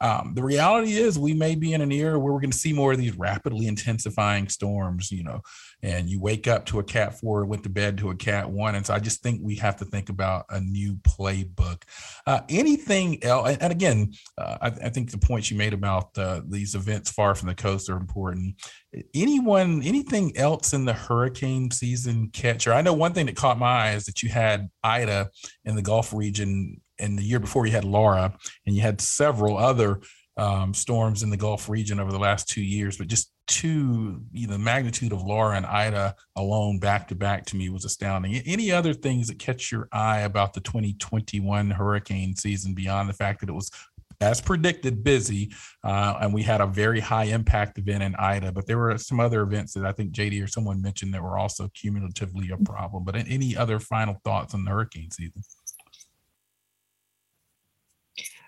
[0.00, 2.72] Um, the reality is we may be in an era where we're going to see
[2.72, 5.40] more of these rapidly intensifying storms, you know,
[5.82, 8.74] and you wake up to a cat four, went to bed to a cat one.
[8.74, 11.82] And so I just think we have to think about a new playbook.
[12.26, 13.56] Uh, anything else?
[13.60, 17.34] And again, uh, I, I, think the points you made about uh, these events far
[17.34, 18.54] from the coast are important.
[19.14, 22.72] Anyone, anything else in the hurricane season catcher?
[22.72, 25.30] I know one thing that caught my eye is that you had Ida
[25.64, 29.56] in the Gulf region and the year before you had Laura, and you had several
[29.56, 30.00] other
[30.36, 34.46] um, storms in the Gulf region over the last two years, but just two, you
[34.46, 38.36] know, the magnitude of Laura and Ida alone back to back to me was astounding.
[38.46, 43.40] Any other things that catch your eye about the 2021 hurricane season beyond the fact
[43.40, 43.70] that it was
[44.20, 45.52] as predicted, busy,
[45.84, 48.52] uh, and we had a very high impact event in Ida.
[48.52, 51.38] But there were some other events that I think JD or someone mentioned that were
[51.38, 53.04] also cumulatively a problem.
[53.04, 55.42] But any other final thoughts on the hurricane season?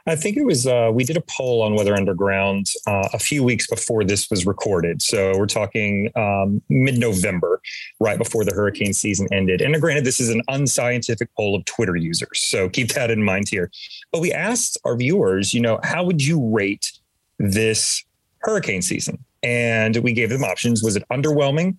[0.07, 3.45] I think it was, uh, we did a poll on Weather Underground uh, a few
[3.45, 5.03] weeks before this was recorded.
[5.03, 7.61] So we're talking um, mid November,
[8.01, 9.61] right before the hurricane season ended.
[9.61, 12.41] And granted, this is an unscientific poll of Twitter users.
[12.41, 13.71] So keep that in mind here.
[14.11, 16.93] But we asked our viewers, you know, how would you rate
[17.39, 18.05] this
[18.39, 19.23] hurricane season?
[19.43, 20.83] And we gave them options.
[20.83, 21.77] Was it underwhelming,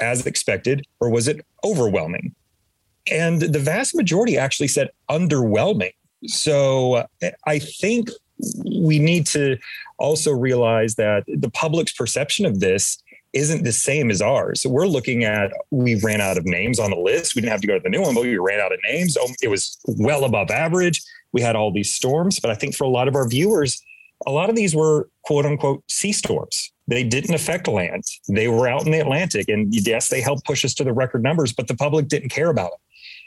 [0.00, 2.34] as expected, or was it overwhelming?
[3.10, 5.92] And the vast majority actually said underwhelming.
[6.26, 8.10] So eh, I think
[8.64, 9.56] we need to
[9.98, 12.98] also realize that the public's perception of this
[13.32, 14.64] isn't the same as ours.
[14.64, 17.34] we're looking at we ran out of names on the list.
[17.34, 19.16] We didn't have to go to the new one, but we ran out of names.
[19.20, 21.02] Oh, it was well above average.
[21.32, 23.82] We had all these storms, but I think for a lot of our viewers,
[24.24, 26.72] a lot of these were quote unquote sea storms.
[26.86, 28.04] They didn't affect land.
[28.28, 29.48] They were out in the Atlantic.
[29.48, 32.50] And yes, they helped push us to the record numbers, but the public didn't care
[32.50, 32.80] about them.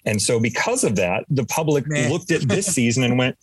[0.07, 3.37] And so because of that, the public looked at this season and went,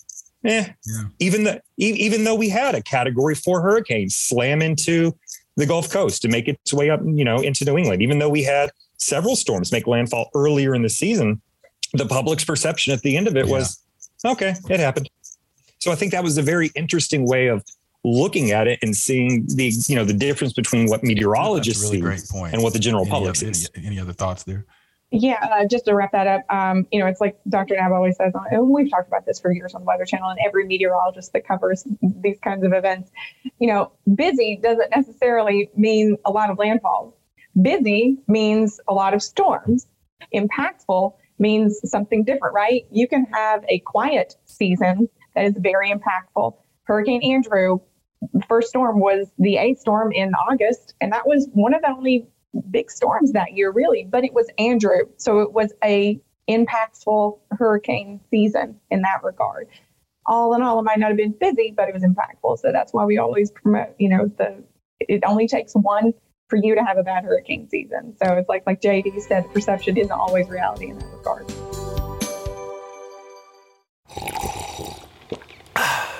[0.45, 1.05] eh, yeah.
[1.21, 5.15] even the, even though we had a category four hurricane slam into
[5.57, 8.31] the Gulf Coast to make its way up, you know, into New England, even though
[8.31, 11.41] we had several storms make landfall earlier in the season,
[11.93, 13.53] the public's perception at the end of it yeah.
[13.53, 13.81] was,
[14.25, 15.11] okay, it happened.
[15.81, 17.63] So I think that was a very interesting way of
[18.05, 22.39] looking at it and seeing the you know the difference between what meteorologists really see
[22.53, 23.69] and what the general any public sees.
[23.75, 24.65] Any, any, other thoughts there?
[25.17, 27.77] Yeah, uh, just to wrap that up, um, you know, it's like Dr.
[27.77, 30.41] Knabb always says, and we've talked about this for years on the Weather Channel, and
[30.45, 33.13] every meteorologist that covers these kinds of events,
[33.61, 37.13] you know, busy doesn't necessarily mean a lot of landfalls.
[37.63, 39.87] Busy means a lot of storms.
[40.35, 42.85] Impactful means something different, right?
[42.91, 46.57] You can have a quiet season that is very impactful.
[46.85, 47.79] Hurricane Andrew,
[48.49, 52.27] first storm was the A storm in August, and that was one of the only
[52.71, 55.09] big storms that year, really, but it was Andrew.
[55.17, 59.69] So it was a impactful hurricane season in that regard.
[60.27, 62.59] All in all, it might not have been busy, but it was impactful.
[62.59, 64.63] So that's why we always promote, you know, the
[65.01, 66.15] it only takes one
[66.49, 68.17] for you to have a bad hurricane season.
[68.23, 71.64] So it's like like JD said, perception isn't always reality in that regard.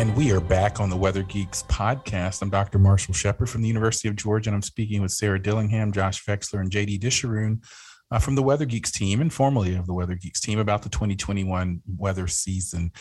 [0.00, 2.40] And we are back on the Weather Geeks podcast.
[2.40, 2.78] I'm Dr.
[2.78, 6.60] Marshall Shepard from the University of Georgia, and I'm speaking with Sarah Dillingham, Josh Vexler,
[6.60, 7.60] and JD Disharoon
[8.10, 10.88] uh, from the Weather Geeks team and formerly of the Weather Geeks team about the
[10.88, 12.92] 2021 weather season.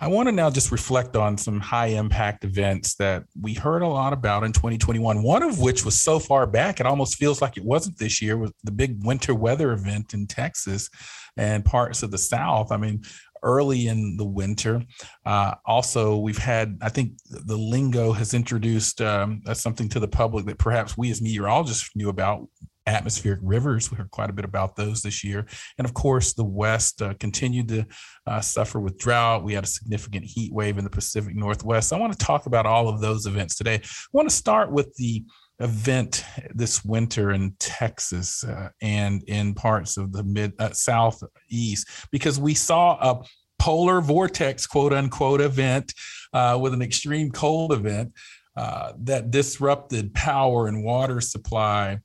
[0.00, 3.88] I want to now just reflect on some high impact events that we heard a
[3.88, 5.22] lot about in 2021.
[5.22, 8.36] One of which was so far back, it almost feels like it wasn't this year,
[8.36, 10.88] was the big winter weather event in Texas
[11.36, 12.70] and parts of the South.
[12.70, 13.02] I mean,
[13.42, 14.82] early in the winter.
[15.24, 20.46] Uh, also, we've had, I think the lingo has introduced um, something to the public
[20.46, 22.46] that perhaps we as meteorologists knew about
[22.88, 23.90] atmospheric rivers.
[23.90, 25.46] We heard quite a bit about those this year.
[25.76, 27.86] And of course, the West uh, continued to
[28.26, 29.44] uh, suffer with drought.
[29.44, 31.88] We had a significant heat wave in the Pacific Northwest.
[31.88, 33.74] So I want to talk about all of those events today.
[33.74, 33.80] I
[34.12, 35.24] want to start with the
[35.60, 42.38] event this winter in Texas uh, and in parts of the mid uh, southeast because
[42.38, 43.24] we saw a
[43.58, 45.92] polar vortex quote unquote event
[46.32, 48.12] uh, with an extreme cold event
[48.56, 51.98] uh, that disrupted power and water supply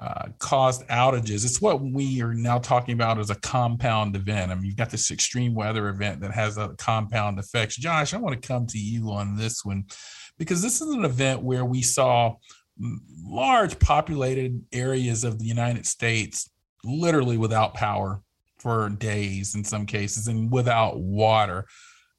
[0.00, 1.44] uh, caused outages.
[1.44, 4.52] It's what we are now talking about as a compound event.
[4.52, 7.76] I mean, you've got this extreme weather event that has a compound effects.
[7.76, 9.84] Josh, I want to come to you on this one
[10.38, 12.36] because this is an event where we saw
[13.24, 16.50] large populated areas of the United States
[16.84, 18.22] literally without power
[18.58, 21.66] for days in some cases and without water.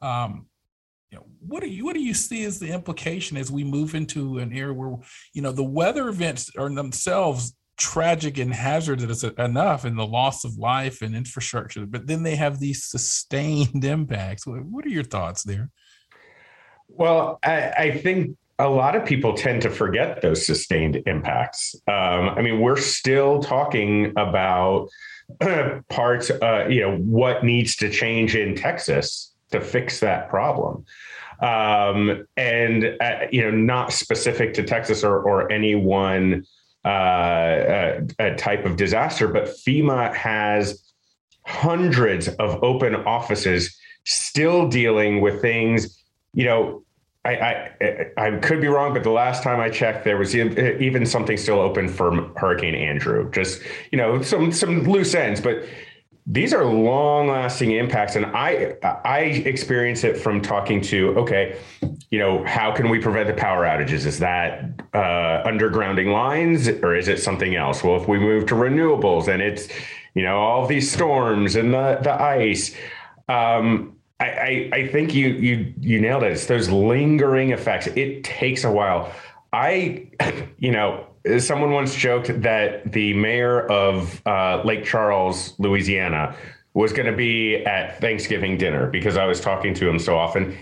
[0.02, 0.48] Um,
[1.12, 3.96] you know, what do you what do you see as the implication as we move
[3.96, 4.96] into an era where
[5.34, 10.58] you know the weather events are themselves tragic and hazardous enough in the loss of
[10.58, 14.46] life and infrastructure, but then they have these sustained impacts.
[14.46, 15.72] What are your thoughts there?
[16.90, 21.76] Well, I, I think a lot of people tend to forget those sustained impacts.
[21.88, 24.90] Um, I mean, we're still talking about
[25.90, 30.86] parts, uh, you know, what needs to change in Texas to fix that problem.
[31.42, 36.46] Um, and, uh, you know, not specific to Texas or, or any one
[36.86, 40.84] uh, uh type of disaster, but FEMA has
[41.46, 46.02] hundreds of open offices still dealing with things,
[46.34, 46.84] you know,
[47.26, 51.06] I, I, I could be wrong, but the last time I checked, there was even
[51.06, 53.30] something still open for Hurricane Andrew.
[53.32, 53.62] Just
[53.92, 55.66] you know, some some loose ends, but
[56.26, 61.58] these are long lasting impacts, and I I experience it from talking to okay,
[62.10, 64.06] you know, how can we prevent the power outages?
[64.06, 67.84] Is that uh, undergrounding lines, or is it something else?
[67.84, 69.68] Well, if we move to renewables, and it's
[70.14, 72.74] you know all these storms and the the ice.
[73.28, 76.34] Um, I, I, I think you you you nailed it.
[76.34, 77.88] It's those lingering effects.
[77.88, 79.14] It takes a while.
[79.54, 80.08] I,
[80.58, 81.08] you know,
[81.40, 86.36] someone once joked that the mayor of uh, Lake Charles, Louisiana,
[86.74, 90.58] was going to be at Thanksgiving dinner because I was talking to him so often.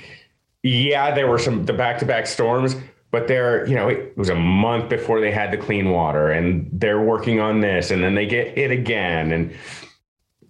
[0.64, 2.76] Yeah, there were some the back to back storms,
[3.12, 6.70] but they're you know it was a month before they had the clean water, and
[6.74, 9.54] they're working on this, and then they get it again, and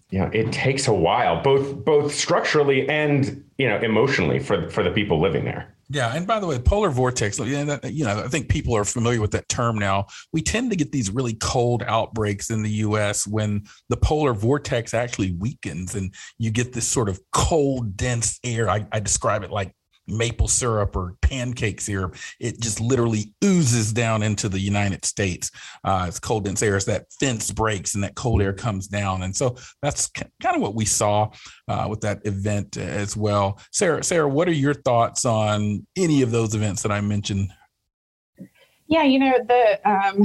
[0.10, 4.84] you know it takes a while both both structurally and you know emotionally for for
[4.84, 7.40] the people living there yeah, and by the way, polar vortex.
[7.40, 10.08] You know, I think people are familiar with that term now.
[10.34, 13.26] We tend to get these really cold outbreaks in the U.S.
[13.26, 18.70] when the polar vortex actually weakens, and you get this sort of cold, dense air.
[18.70, 19.74] I, I describe it like
[20.08, 22.16] maple syrup or pancake syrup.
[22.40, 25.52] It just literally oozes down into the United States.
[25.84, 29.24] Uh, it's cold dense air It's that fence breaks and that cold air comes down.
[29.24, 30.08] And so that's
[30.42, 31.32] kind of what we saw
[31.68, 33.60] uh, with that event as well.
[33.72, 37.52] Sarah, Sarah, what are your thoughts on any of those events that I mentioned?
[38.90, 40.24] Yeah, you know the um,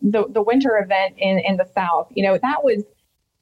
[0.00, 2.08] the the winter event in in the South.
[2.10, 2.82] You know that was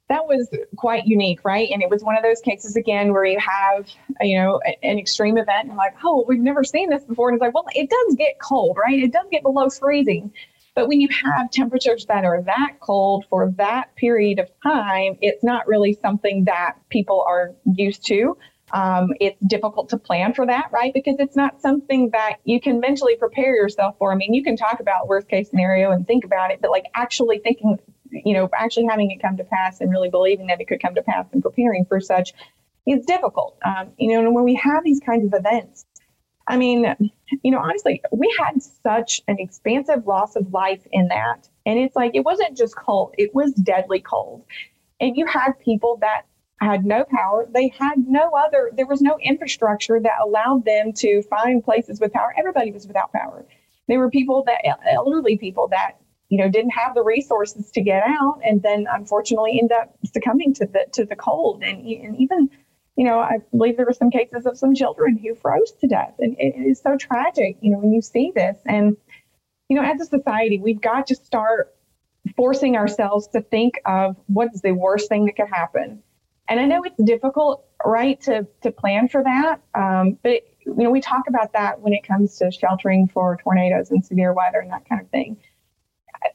[0.09, 1.69] that was quite unique, right?
[1.71, 3.87] And it was one of those cases again where you have,
[4.21, 7.29] you know, an extreme event and like, oh, we've never seen this before.
[7.29, 8.99] And it's like, well, it does get cold, right?
[8.99, 10.33] It does get below freezing.
[10.73, 15.43] But when you have temperatures that are that cold for that period of time, it's
[15.43, 18.37] not really something that people are used to.
[18.71, 20.93] Um, it's difficult to plan for that, right?
[20.93, 24.11] Because it's not something that you can mentally prepare yourself for.
[24.11, 26.85] I mean, you can talk about worst case scenario and think about it, but like
[26.95, 27.79] actually thinking
[28.11, 30.95] you know, actually having it come to pass and really believing that it could come
[30.95, 32.33] to pass and preparing for such
[32.87, 33.57] is difficult.
[33.65, 35.85] Um, you know, and when we have these kinds of events,
[36.47, 36.95] I mean,
[37.43, 41.47] you know, honestly, we had such an expansive loss of life in that.
[41.65, 44.43] And it's like, it wasn't just cold, it was deadly cold.
[44.99, 46.23] And you had people that
[46.59, 47.47] had no power.
[47.53, 52.11] They had no other, there was no infrastructure that allowed them to find places with
[52.11, 52.33] power.
[52.37, 53.45] Everybody was without power.
[53.87, 54.59] There were people that,
[54.91, 55.97] elderly people that
[56.29, 60.53] you know, didn't have the resources to get out, and then unfortunately end up succumbing
[60.53, 61.63] to the to the cold.
[61.63, 62.49] And, and even,
[62.95, 66.13] you know, I believe there were some cases of some children who froze to death,
[66.19, 67.57] and it is so tragic.
[67.61, 68.95] You know, when you see this, and
[69.69, 71.75] you know, as a society, we've got to start
[72.35, 76.03] forcing ourselves to think of what is the worst thing that could happen.
[76.47, 79.61] And I know it's difficult, right, to to plan for that.
[79.73, 83.89] Um, but you know, we talk about that when it comes to sheltering for tornadoes
[83.89, 85.37] and severe weather and that kind of thing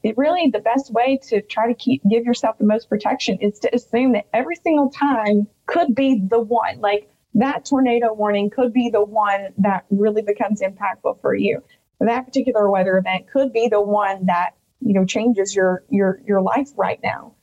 [0.03, 3.59] it really the best way to try to keep give yourself the most protection is
[3.59, 8.73] to assume that every single time could be the one like that tornado warning could
[8.73, 11.61] be the one that really becomes impactful for you.
[11.99, 16.41] That particular weather event could be the one that you know changes your your your
[16.41, 17.35] life right now.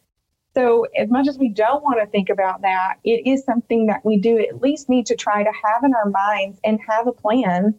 [0.54, 4.04] So as much as we don't want to think about that it is something that
[4.04, 7.12] we do at least need to try to have in our minds and have a
[7.12, 7.74] plan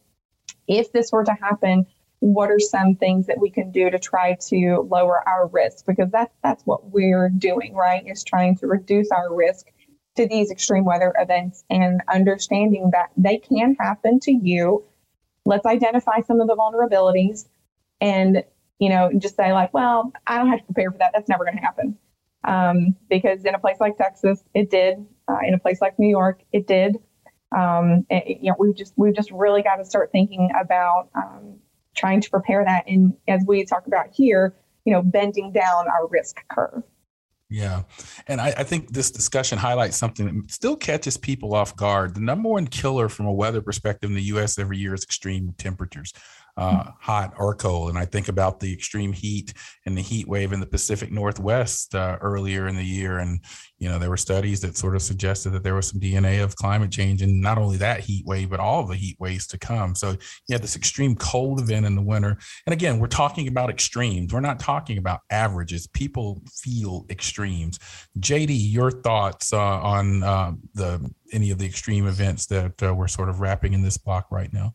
[0.67, 1.85] if this were to happen
[2.23, 5.85] what are some things that we can do to try to lower our risk?
[5.85, 8.01] Because that's that's what we're doing, right?
[8.07, 9.67] Is trying to reduce our risk
[10.15, 14.85] to these extreme weather events and understanding that they can happen to you.
[15.45, 17.45] Let's identify some of the vulnerabilities
[17.99, 18.45] and
[18.79, 21.11] you know just say like, well, I don't have to prepare for that.
[21.13, 21.97] That's never going to happen.
[22.45, 25.05] Um, because in a place like Texas, it did.
[25.27, 26.95] Uh, in a place like New York, it did.
[27.53, 31.57] Um, it, you know, we've just we've just really got to start thinking about um,
[31.95, 32.83] trying to prepare that.
[32.87, 36.83] And as we talk about here, you know, bending down our risk curve.
[37.49, 37.83] Yeah.
[38.27, 42.15] And I, I, think this discussion highlights something that still catches people off guard.
[42.15, 45.53] The number one killer from a weather perspective in the US every year is extreme
[45.59, 46.13] temperatures
[46.55, 47.89] uh, hot or cold.
[47.89, 49.53] And I think about the extreme heat
[49.85, 53.19] and the heat wave in the Pacific Northwest uh, earlier in the year.
[53.19, 53.39] And,
[53.79, 56.55] you know, there were studies that sort of suggested that there was some DNA of
[56.55, 59.95] climate change and not only that heat wave, but all the heat waves to come.
[59.95, 62.37] So you have this extreme cold event in the winter.
[62.67, 64.31] And again, we're talking about extremes.
[64.31, 65.87] We're not talking about averages.
[65.87, 67.79] People feel extremes.
[68.19, 73.07] JD, your thoughts uh, on uh, the any of the extreme events that uh, we're
[73.07, 74.73] sort of wrapping in this block right now?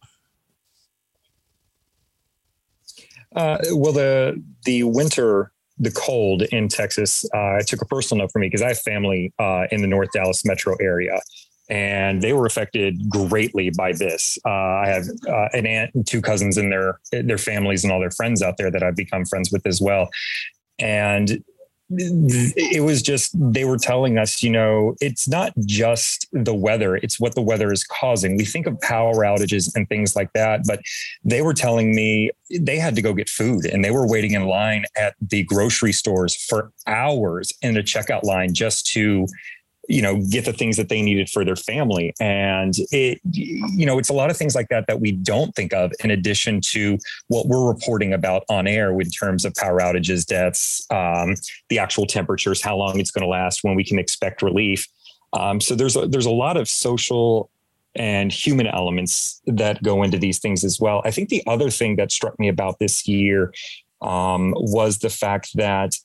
[3.35, 8.39] Uh, well, the the winter, the cold in Texas, uh, took a personal note for
[8.39, 11.21] me because I have family uh, in the North Dallas metro area,
[11.69, 14.39] and they were affected greatly by this.
[14.45, 18.01] Uh, I have uh, an aunt and two cousins and their their families and all
[18.01, 20.09] their friends out there that I've become friends with as well,
[20.79, 21.43] and
[21.91, 27.19] it was just they were telling us you know it's not just the weather it's
[27.19, 28.37] what the weather is causing.
[28.37, 30.81] We think of power outages and things like that but
[31.25, 32.31] they were telling me
[32.61, 35.93] they had to go get food and they were waiting in line at the grocery
[35.93, 39.27] stores for hours in a checkout line just to
[39.89, 42.15] you know get the things that they needed for their family.
[42.21, 45.73] And it you know it's a lot of things like that that we don't think
[45.73, 50.27] of in addition to what we're reporting about on air in terms of power outages
[50.27, 51.35] deaths um,
[51.69, 54.87] the actual temperatures how long it's going to last when we can expect relief.
[55.33, 57.51] Um, so there's a, there's a lot of social
[57.95, 61.03] and human elements that go into these things as well.
[61.05, 63.53] I think the other thing that struck me about this year
[64.01, 65.97] um, was the fact that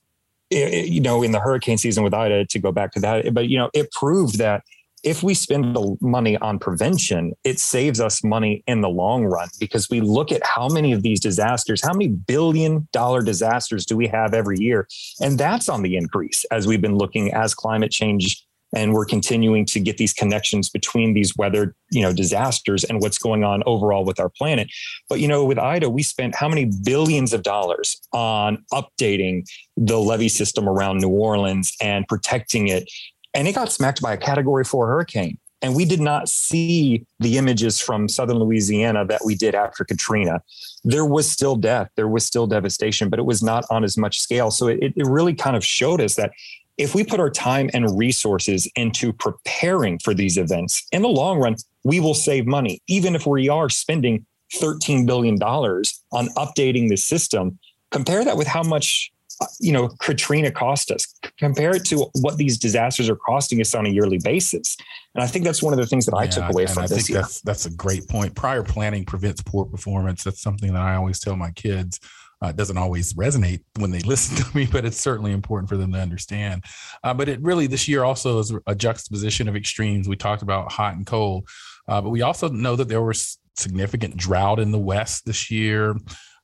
[0.53, 3.49] it, you know, in the hurricane season with Ida, to go back to that, but
[3.49, 4.63] you know, it proved that
[5.03, 9.49] if we spend the money on prevention, it saves us money in the long run
[9.59, 13.97] because we look at how many of these disasters, how many billion dollar disasters do
[13.97, 14.87] we have every year?
[15.19, 18.45] And that's on the increase as we've been looking as climate change
[18.75, 23.17] and we're continuing to get these connections between these weather you know disasters and what's
[23.17, 24.69] going on overall with our planet.
[25.09, 29.45] But you know with ida we spent how many billions of dollars on updating
[29.77, 32.89] the levee system around new orleans and protecting it?
[33.33, 35.37] And it got smacked by a category 4 hurricane.
[35.63, 40.41] And we did not see the images from southern louisiana that we did after katrina.
[40.83, 41.89] There was still death.
[41.95, 44.51] There was still devastation but it was not on as much scale.
[44.51, 46.31] So it, it really kind of showed us that
[46.77, 51.39] if we put our time and resources into preparing for these events in the long
[51.39, 56.95] run, we will save money, even if we are spending $13 billion on updating the
[56.95, 57.59] system.
[57.91, 59.11] Compare that with how much
[59.41, 61.11] uh, you know Katrina cost us.
[61.37, 64.77] Compare it to what these disasters are costing us on a yearly basis.
[65.15, 66.97] And I think that's one of the things that I took away from I this
[66.97, 67.21] think year.
[67.21, 68.35] That's, that's a great point.
[68.35, 70.23] Prior planning prevents poor performance.
[70.23, 71.99] That's something that I always tell my kids.
[72.43, 75.93] Uh, doesn't always resonate when they listen to me, but it's certainly important for them
[75.93, 76.61] to understand.
[77.01, 80.09] Uh, but it really, this year also is a juxtaposition of extremes.
[80.09, 81.47] We talked about hot and cold,
[81.87, 85.95] uh, but we also know that there was significant drought in the West this year.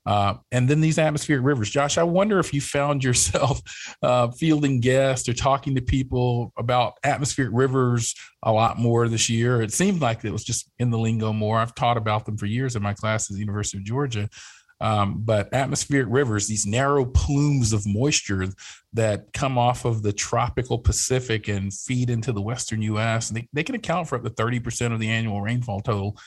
[0.06, 1.70] Uh, and then these atmospheric rivers.
[1.70, 3.62] Josh, I wonder if you found yourself
[4.02, 9.62] uh, fielding guests or talking to people about atmospheric rivers a lot more this year.
[9.62, 11.58] It seemed like it was just in the lingo more.
[11.60, 14.30] I've taught about them for years in my classes at the University of Georgia.
[14.82, 18.48] Um, but atmospheric rivers, these narrow plumes of moisture
[18.94, 23.64] that come off of the tropical Pacific and feed into the Western US, they, they
[23.64, 26.18] can account for up to 30% of the annual rainfall total.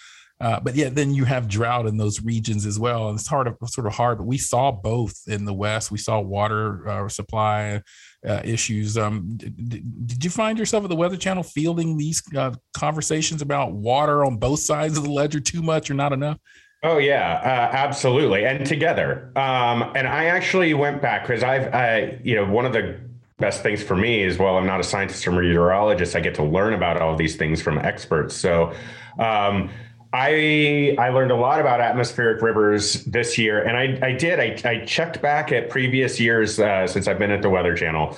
[0.42, 3.08] Uh, but yeah, then you have drought in those regions as well.
[3.08, 5.92] And it's hard, sort of hard, but we saw both in the West.
[5.92, 7.80] We saw water uh, supply
[8.26, 8.98] uh, issues.
[8.98, 13.72] Um, did, did, you find yourself at the Weather Channel fielding these uh, conversations about
[13.72, 16.38] water on both sides of the ledger too much or not enough?
[16.84, 19.30] Oh yeah, uh, absolutely, and together.
[19.36, 22.98] Um, and I actually went back because I've, I, you know, one of the
[23.38, 26.16] best things for me is well, I'm not a scientist or meteorologist.
[26.16, 28.36] I get to learn about all these things from experts.
[28.36, 28.72] So.
[29.18, 29.70] Um,
[30.14, 34.68] I I learned a lot about atmospheric rivers this year, and I I did I,
[34.68, 38.14] I checked back at previous years uh, since I've been at the Weather Channel,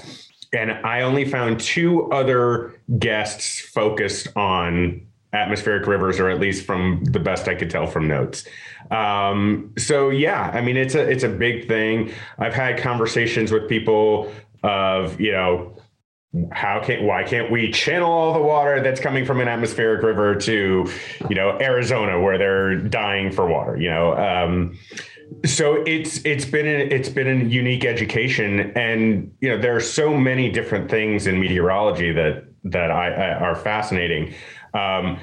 [0.52, 7.02] and I only found two other guests focused on atmospheric rivers, or at least from
[7.04, 8.46] the best I could tell from notes.
[8.90, 12.12] Um, so yeah, I mean it's a it's a big thing.
[12.38, 14.32] I've had conversations with people
[14.62, 15.76] of you know
[16.50, 20.34] how can why can't we channel all the water that's coming from an atmospheric river
[20.34, 20.90] to
[21.28, 24.76] you know Arizona where they're dying for water you know um,
[25.44, 30.16] so it's it's been it's been a unique education and you know there are so
[30.16, 34.34] many different things in meteorology that that I, I are fascinating
[34.74, 35.18] um,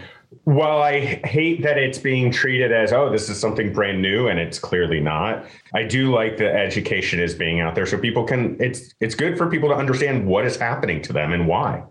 [0.45, 4.39] while I hate that it's being treated as, oh, this is something brand new and
[4.39, 5.45] it's clearly not,
[5.75, 9.37] I do like the education is being out there so people can it's it's good
[9.37, 11.83] for people to understand what is happening to them and why.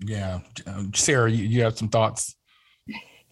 [0.00, 0.40] Yeah.
[0.94, 2.36] Sarah, you, you have some thoughts?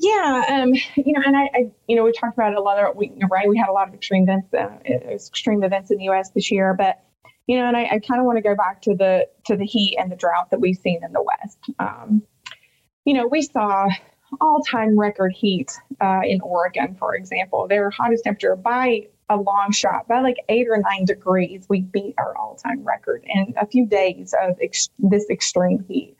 [0.00, 2.78] Yeah, um, you know, and I, I, you know, we talked about it a lot.
[2.78, 6.04] Of, we, right, we had a lot of extreme events, uh, extreme events in the
[6.04, 6.30] U.S.
[6.30, 7.00] this year, but
[7.46, 9.64] you know, and I, I kind of want to go back to the to the
[9.64, 11.58] heat and the drought that we've seen in the West.
[11.78, 12.22] Um,
[13.04, 13.88] you know, we saw
[14.40, 17.68] all time record heat uh, in Oregon, for example.
[17.68, 22.14] Their hottest temperature by a long shot, by like eight or nine degrees, we beat
[22.18, 26.16] our all time record in a few days of ex- this extreme heat.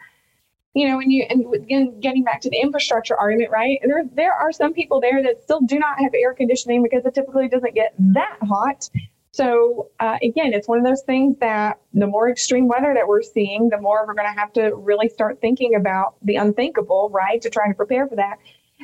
[0.74, 3.78] You know, and you and again, getting back to the infrastructure argument, right?
[3.84, 7.14] There, there are some people there that still do not have air conditioning because it
[7.14, 8.88] typically doesn't get that hot.
[9.34, 13.22] So uh, again, it's one of those things that the more extreme weather that we're
[13.22, 17.42] seeing, the more we're going to have to really start thinking about the unthinkable, right?
[17.42, 18.38] To try to prepare for that.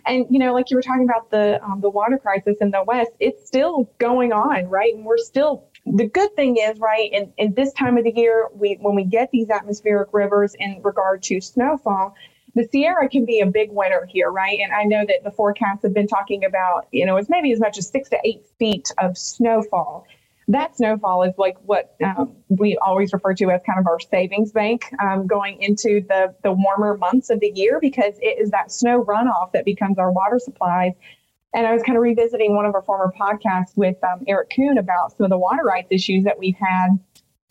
[0.06, 2.82] And you know, like you were talking about the um, the water crisis in the
[2.82, 4.92] West, it's still going on, right?
[4.92, 5.68] And we're still.
[5.86, 9.04] The good thing is, right, in, in this time of the year, we when we
[9.04, 12.16] get these atmospheric rivers in regard to snowfall,
[12.56, 14.58] the Sierra can be a big winner here, right?
[14.60, 17.60] And I know that the forecasts have been talking about, you know, it's maybe as
[17.60, 20.06] much as six to eight feet of snowfall
[20.52, 24.50] that snowfall is like what um, we always refer to as kind of our savings
[24.52, 28.72] bank um, going into the, the warmer months of the year because it is that
[28.72, 30.92] snow runoff that becomes our water supplies.
[31.54, 34.78] And I was kind of revisiting one of our former podcasts with um, Eric Kuhn
[34.78, 36.88] about some of the water rights issues that we've had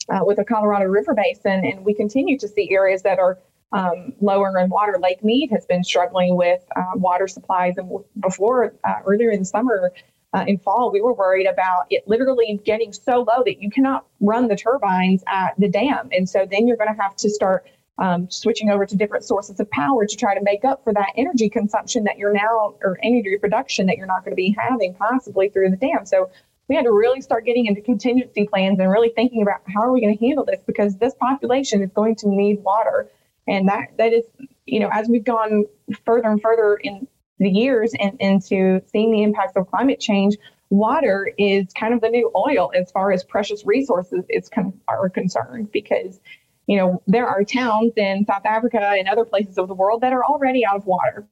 [0.10, 1.66] uh, with the Colorado River Basin.
[1.66, 3.38] And we continue to see areas that are
[3.72, 4.98] um, lower in water.
[5.02, 7.78] Lake Mead has been struggling with uh, water supplies.
[7.78, 7.90] And
[8.20, 9.92] before, uh, earlier in the summer,
[10.34, 14.06] uh, in fall, we were worried about it literally getting so low that you cannot
[14.20, 16.10] run the turbines at the dam.
[16.12, 17.66] And so then you're going to have to start
[17.98, 21.10] um, switching over to different sources of power to try to make up for that
[21.18, 24.94] energy consumption that you're now, or energy production that you're not going to be having
[24.94, 26.06] possibly through the dam.
[26.06, 26.30] So
[26.70, 29.92] we had to really start getting into contingency plans and really thinking about how are
[29.92, 33.10] we going to handle this because this population is going to need water.
[33.48, 34.24] And that, that is,
[34.68, 35.66] you know, as we've gone
[36.06, 37.08] further and further in
[37.40, 40.38] the years and into seeing the impacts of climate change,
[40.70, 45.10] water is kind of the new oil as far as precious resources is con- are
[45.10, 46.20] concerned because
[46.68, 50.14] you know there are towns in South Africa and other places of the world that
[50.14, 51.28] are already out of water.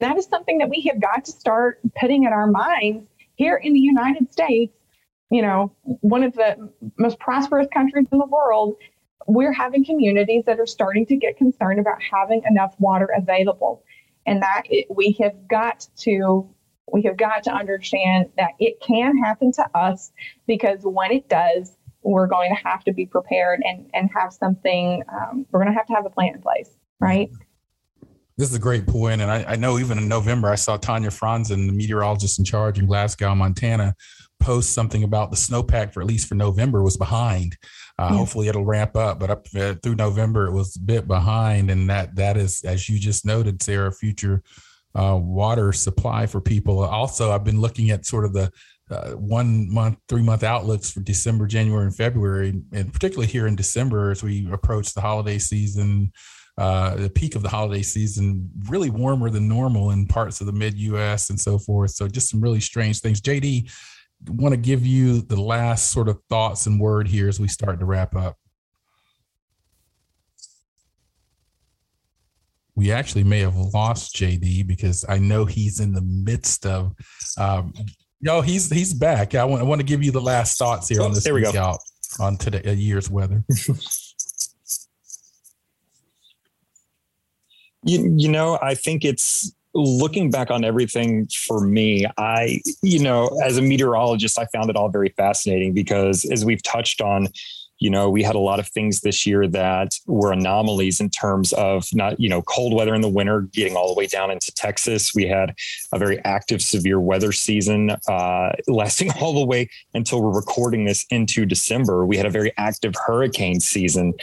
[0.00, 3.72] That is something that we have got to start putting in our minds here in
[3.72, 4.74] the United States.
[5.30, 8.76] You know, one of the most prosperous countries in the world,
[9.26, 13.82] we're having communities that are starting to get concerned about having enough water available
[14.26, 16.48] and that it, we have got to
[16.92, 20.12] we have got to understand that it can happen to us
[20.46, 25.02] because when it does we're going to have to be prepared and and have something
[25.12, 26.70] um, we're going to have to have a plan in place
[27.00, 27.30] right?
[28.38, 31.08] This is a great point and I, I know even in november i saw tanja
[31.08, 33.94] fransen the meteorologist in charge in glasgow montana
[34.40, 37.56] post something about the snowpack for at least for november was behind
[38.02, 38.16] uh, yeah.
[38.16, 41.88] Hopefully, it'll ramp up, but up uh, through November, it was a bit behind, and
[41.88, 44.42] that that is, as you just noted, Sarah, future
[44.94, 46.80] uh, water supply for people.
[46.80, 48.50] Also, I've been looking at sort of the
[48.90, 53.54] uh, one month, three month outlooks for December, January, and February, and particularly here in
[53.54, 56.12] December as we approach the holiday season.
[56.58, 60.52] Uh, the peak of the holiday season, really warmer than normal in parts of the
[60.52, 61.92] mid US and so forth.
[61.92, 63.22] So, just some really strange things.
[63.22, 63.70] JD,
[64.28, 67.80] want to give you the last sort of thoughts and word here as we start
[67.80, 68.36] to wrap up.
[72.74, 76.94] We actually may have lost JD because I know he's in the midst of.
[77.36, 77.74] Um,
[78.20, 79.34] no, he's he's back.
[79.34, 81.34] I want I want to give you the last thoughts here oh, on this there
[81.34, 81.52] we go.
[81.58, 81.80] out
[82.18, 83.44] on today a year's weather.
[87.84, 93.28] you, you know, I think it's looking back on everything for me, I, you know,
[93.44, 97.28] as a meteorologist, I found it all very fascinating because as we've touched on,
[97.82, 101.52] you know, we had a lot of things this year that were anomalies in terms
[101.54, 104.54] of not, you know, cold weather in the winter getting all the way down into
[104.54, 105.12] Texas.
[105.16, 105.52] We had
[105.92, 111.04] a very active, severe weather season uh, lasting all the way until we're recording this
[111.10, 112.06] into December.
[112.06, 114.14] We had a very active hurricane season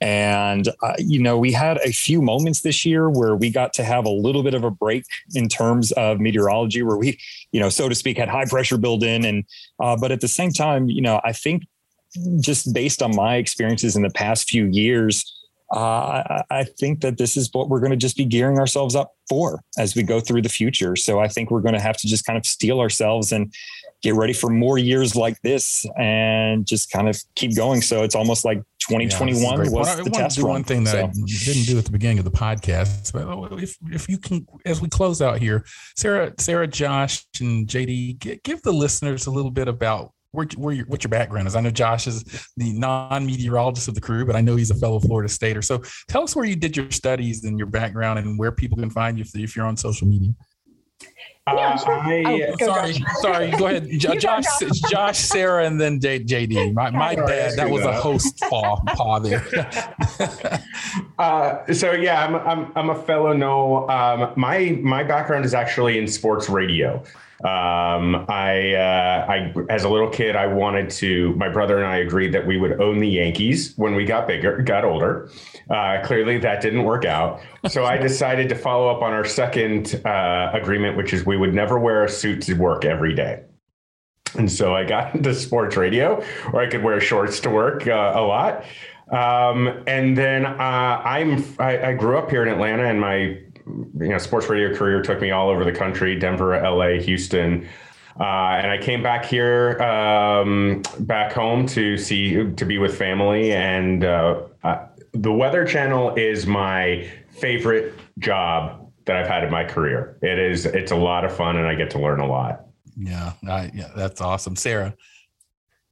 [0.00, 3.84] And, uh, you know, we had a few moments this year where we got to
[3.84, 7.18] have a little bit of a break in terms of meteorology, where we,
[7.52, 9.24] you know, so to speak, had high pressure built in.
[9.24, 9.44] And,
[9.80, 11.62] uh, but at the same time, you know, I think
[12.40, 15.32] just based on my experiences in the past few years,
[15.72, 19.14] uh, I think that this is what we're going to just be gearing ourselves up
[19.28, 20.94] for as we go through the future.
[20.94, 23.52] So I think we're going to have to just kind of steel ourselves and
[24.02, 27.80] get ready for more years like this and just kind of keep going.
[27.80, 30.52] So it's almost like 2021 yeah, was I, the I test do run.
[30.52, 30.98] One thing that so.
[30.98, 34.46] I didn't do at the beginning of the podcast, but oh, if, if you can,
[34.64, 35.64] as we close out here,
[35.96, 40.86] Sarah, Sarah, Josh, and JD, give the listeners a little bit about where, where your,
[40.86, 41.56] what your background is.
[41.56, 42.22] I know Josh is
[42.56, 45.62] the non-meteorologist of the crew, but I know he's a fellow Florida Stater.
[45.62, 48.90] So tell us where you did your studies and your background and where people can
[48.90, 50.32] find you if, if you're on social media.
[51.48, 53.50] Uh, I, oh, sorry, sorry.
[53.52, 54.44] Go ahead, Josh,
[54.90, 56.74] Josh, Sarah, and then JD.
[56.74, 57.56] My, my bad.
[57.56, 59.46] That was a host paw, paw there.
[61.20, 63.32] uh, so yeah, I'm, I'm, I'm a fellow.
[63.32, 67.00] No, um, my my background is actually in sports radio.
[67.44, 71.34] Um, I, uh, I, as a little kid, I wanted to.
[71.34, 74.62] My brother and I agreed that we would own the Yankees when we got bigger,
[74.62, 75.28] got older.
[75.68, 77.40] Uh, clearly, that didn't work out.
[77.68, 81.52] So I decided to follow up on our second uh, agreement, which is we would
[81.52, 83.42] never wear a suit to work every day.
[84.36, 88.12] And so I got into sports radio, where I could wear shorts to work uh,
[88.14, 88.64] a lot.
[89.10, 94.08] Um, and then uh, I'm I, I grew up here in Atlanta, and my you
[94.08, 97.66] know sports radio career took me all over the country denver la houston
[98.18, 103.52] uh, and i came back here um, back home to see to be with family
[103.52, 109.64] and uh, uh, the weather channel is my favorite job that i've had in my
[109.64, 112.66] career it is it's a lot of fun and i get to learn a lot
[112.96, 114.94] yeah I, yeah that's awesome sarah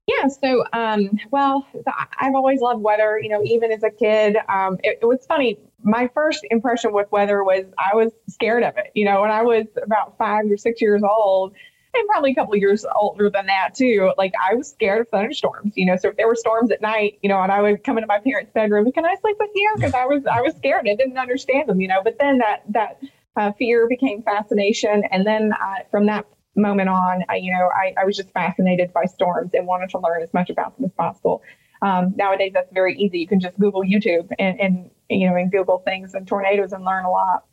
[0.06, 0.28] yeah.
[0.28, 1.66] So, um, well,
[2.18, 3.18] I've always loved weather.
[3.18, 5.58] You know, even as a kid, um, it, it, was funny.
[5.84, 8.90] My first impression with weather was I was scared of it.
[8.94, 11.54] You know, when I was about five or six years old,
[11.94, 14.12] and probably a couple years older than that too.
[14.18, 15.74] Like I was scared of thunderstorms.
[15.76, 17.98] You know, so if there were storms at night, you know, and I would come
[17.98, 19.72] into my parents' bedroom, can I sleep with you?
[19.76, 20.88] Because I was I was scared.
[20.88, 21.80] I didn't understand them.
[21.80, 23.00] You know, but then that that
[23.36, 26.26] uh, fear became fascination, and then uh, from that
[26.56, 29.98] moment on, I, you know, I, I was just fascinated by storms and wanted to
[29.98, 31.42] learn as much about them as possible.
[31.82, 33.18] Um, nowadays, that's very easy.
[33.18, 36.84] You can just Google YouTube and, and, you know, and Google things and tornadoes and
[36.84, 37.44] learn a lot.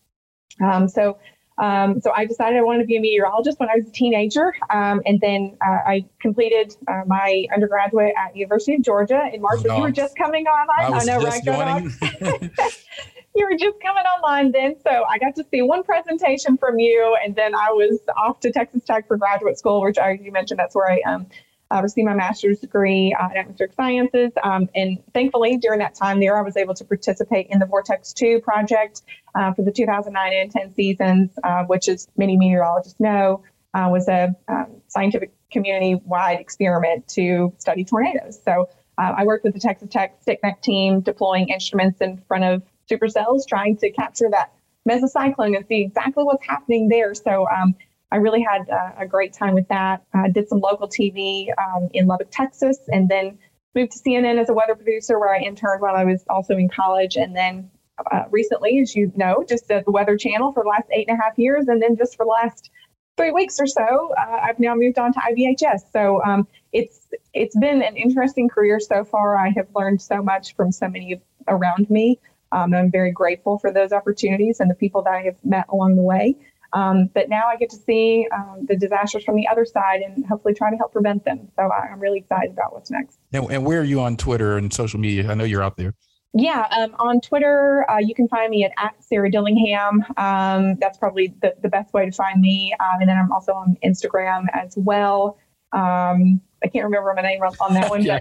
[0.62, 1.18] Um, so,
[1.58, 4.54] um, so I decided I wanted to be a meteorologist when I was a teenager,
[4.70, 9.62] um, and then uh, I completed uh, my undergraduate at University of Georgia in March.
[9.70, 10.68] Oh, you were just coming on.
[10.78, 11.44] I, I know, right?
[13.36, 14.76] you were just coming online then.
[14.84, 18.52] So I got to see one presentation from you, and then I was off to
[18.52, 21.28] Texas Tech for graduate school, which I, you mentioned that's where I um,
[21.72, 24.32] uh, received my master's degree uh, in atmospheric sciences.
[24.44, 28.14] Um, and thankfully, during that time there, I was able to participate in the Vortex
[28.14, 29.04] 2 project
[29.36, 33.44] uh, for the 2009 and 10 seasons, uh, which, as many meteorologists know,
[33.74, 38.40] uh, was a um, scientific community wide experiment to study tornadoes.
[38.44, 42.64] So uh, I worked with the Texas Tech StickNet team deploying instruments in front of
[42.90, 44.52] supercells, trying to capture that
[44.88, 47.14] mesocyclone and see exactly what's happening there.
[47.14, 47.76] So um,
[48.12, 50.04] I really had uh, a great time with that.
[50.14, 53.38] I did some local TV um, in Lubbock, Texas, and then
[53.74, 56.68] moved to CNN as a weather producer where I interned while I was also in
[56.68, 57.16] college.
[57.16, 57.70] And then
[58.12, 61.18] uh, recently, as you know, just at the Weather Channel for the last eight and
[61.18, 61.68] a half years.
[61.68, 62.70] And then just for the last
[63.18, 65.92] three weeks or so, uh, I've now moved on to IBHS.
[65.94, 69.38] So um, it's it's been an interesting career so far.
[69.38, 72.20] I have learned so much from so many around me.
[72.52, 75.96] Um, I'm very grateful for those opportunities and the people that I have met along
[75.96, 76.36] the way.
[76.74, 80.26] Um, but now I get to see um, the disasters from the other side and
[80.26, 81.50] hopefully try to help prevent them.
[81.56, 83.20] So I'm really excited about what's next.
[83.34, 85.30] And, and where are you on Twitter and social media?
[85.30, 85.94] I know you're out there.
[86.34, 90.06] Yeah, um, on Twitter, uh, you can find me at, at Sarah Dillingham.
[90.16, 92.74] Um, that's probably the, the best way to find me.
[92.80, 95.38] Um, and then I'm also on Instagram as well.
[95.74, 98.04] Um, I can't remember my name on that one.
[98.04, 98.20] yeah,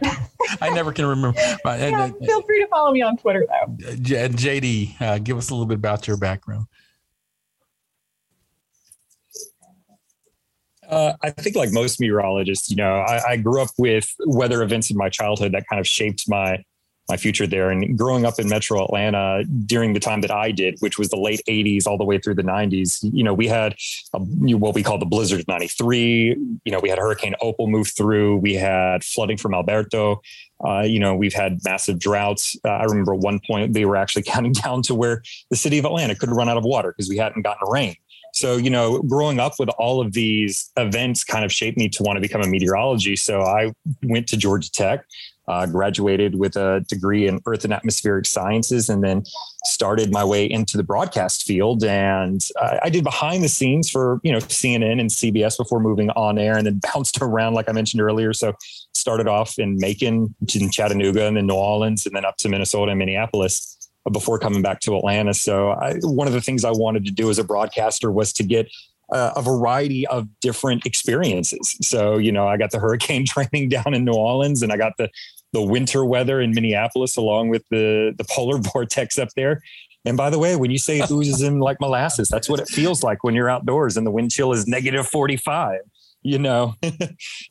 [0.61, 1.39] I never can remember.
[1.65, 3.73] Yeah, feel free to follow me on Twitter, though.
[3.75, 6.67] JD, uh, give us a little bit about your background.
[10.91, 14.91] Uh, I think, like most meteorologists, you know, I, I, grew up with weather events
[14.91, 16.65] in my childhood that kind of shaped my
[17.09, 17.71] my future there.
[17.71, 21.17] And growing up in Metro Atlanta during the time that I did, which was the
[21.17, 23.77] late '80s all the way through the '90s, you know, we had
[24.15, 24.19] a,
[24.57, 26.37] what we call the blizzard of '93.
[26.65, 28.39] You know, we had Hurricane Opal move through.
[28.39, 30.21] We had flooding from Alberto.
[30.65, 32.57] Uh, you know, we've had massive droughts.
[32.65, 35.85] Uh, I remember one point they were actually counting down to where the city of
[35.85, 37.95] Atlanta could run out of water because we hadn't gotten rain.
[38.41, 42.03] So, you know, growing up with all of these events kind of shaped me to
[42.03, 43.15] want to become a meteorology.
[43.15, 45.05] So I went to Georgia Tech,
[45.47, 49.25] uh, graduated with a degree in Earth and Atmospheric Sciences, and then
[49.65, 51.85] started my way into the broadcast field.
[51.85, 52.41] And
[52.83, 56.57] I did behind the scenes for you know CNN and CBS before moving on air,
[56.57, 58.33] and then bounced around like I mentioned earlier.
[58.33, 58.55] So
[58.95, 62.93] started off in Macon, in Chattanooga, and then New Orleans, and then up to Minnesota
[62.93, 63.77] and Minneapolis
[64.13, 65.35] before coming back to Atlanta.
[65.35, 68.43] So I, one of the things I wanted to do as a broadcaster was to
[68.43, 68.69] get
[69.13, 71.77] uh, a variety of different experiences.
[71.83, 74.93] So, you know, I got the hurricane training down in New Orleans and I got
[74.99, 75.11] the
[75.53, 79.61] the winter weather in Minneapolis along with the the polar vortex up there.
[80.07, 82.69] And by the way, when you say it oozes in like molasses, that's what it
[82.69, 85.81] feels like when you're outdoors and the wind chill is negative 45
[86.23, 86.75] you know?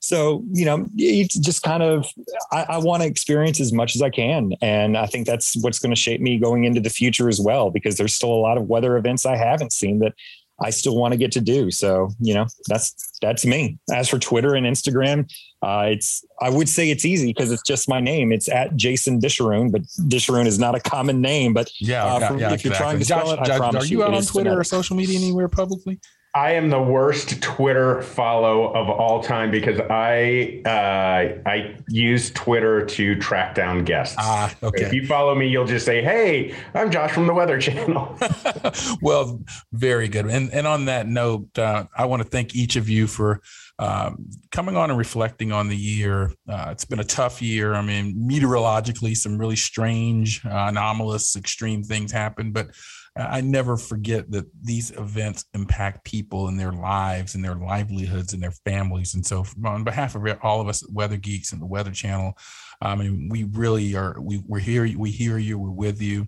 [0.01, 2.07] So you know it's just kind of
[2.51, 5.77] i, I want to experience as much as i can and i think that's what's
[5.77, 8.57] going to shape me going into the future as well because there's still a lot
[8.57, 10.13] of weather events i haven't seen that
[10.61, 11.71] i still want to get to do.
[11.71, 13.77] So you know that's that's me.
[13.93, 15.29] As for twitter and instagram
[15.61, 18.31] uh, it's i would say it's easy because it's just my name.
[18.31, 22.19] It's at jason disharoon but disharoon is not a common name but yeah, uh, yeah,
[22.19, 22.69] yeah if exactly.
[22.69, 24.63] you're trying to Josh, spell it, Josh, promise are you, you out on twitter or
[24.63, 25.99] social media anywhere publicly
[26.35, 32.85] I am the worst Twitter follow of all time because I uh, I use Twitter
[32.85, 34.15] to track down guests.
[34.19, 34.83] Ah, okay.
[34.83, 38.15] If you follow me, you'll just say, "Hey, I'm Josh from the Weather Channel."
[39.01, 40.27] well, very good.
[40.27, 43.41] And and on that note, uh, I want to thank each of you for
[43.79, 46.31] um, coming on and reflecting on the year.
[46.47, 47.73] Uh, it's been a tough year.
[47.73, 52.67] I mean, meteorologically, some really strange, uh, anomalous, extreme things happened, but
[53.17, 58.41] I never forget that these events impact people and their lives and their livelihoods and
[58.41, 59.15] their families.
[59.15, 62.37] And so, on behalf of all of us at Weather Geeks and the Weather Channel,
[62.81, 64.15] um, I mean, we really are.
[64.19, 64.89] We, we're here.
[64.97, 65.57] We hear you.
[65.57, 66.27] We're with you.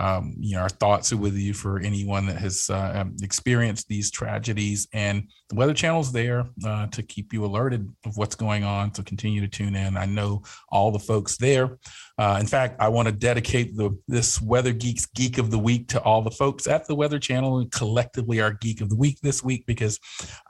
[0.00, 4.10] Um, you know, our thoughts are with you for anyone that has uh, experienced these
[4.10, 4.88] tragedies.
[4.94, 8.94] And the Weather Channel's there uh, to keep you alerted of what's going on.
[8.94, 9.96] So continue to tune in.
[9.96, 11.78] I know all the folks there.
[12.18, 15.88] Uh, in fact, I want to dedicate the this Weather Geeks Geek of the Week
[15.88, 19.18] to all the folks at the Weather Channel and collectively our Geek of the Week
[19.22, 19.98] this week because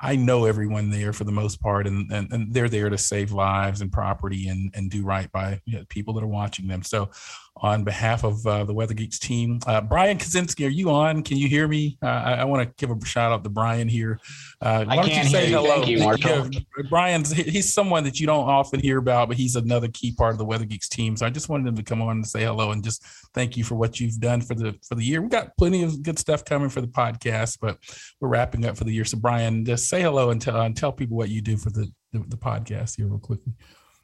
[0.01, 3.32] I know everyone there for the most part, and and, and they're there to save
[3.32, 6.82] lives and property and and do right by you know, people that are watching them.
[6.82, 7.11] So
[7.57, 9.61] on behalf of uh, the Weather Geeks team.
[9.66, 11.22] Uh, Brian Kaczynski, are you on?
[11.22, 11.98] Can you hear me?
[12.03, 14.18] Uh, I, I want to give a shout out to Brian here.
[14.61, 15.66] Uh, I can hear you.
[15.66, 16.48] Thank you, Marshall.
[16.88, 20.38] Brian's he's someone that you don't often hear about, but he's another key part of
[20.38, 21.16] the Weather Geeks team.
[21.16, 23.64] So I just wanted him to come on and say hello and just thank you
[23.64, 25.20] for what you've done for the for the year.
[25.20, 27.78] We've got plenty of good stuff coming for the podcast, but
[28.20, 29.05] we're wrapping up for the year.
[29.05, 31.90] So Brian, just say hello and tell and tell people what you do for the
[32.12, 33.53] the, the podcast here real quickly.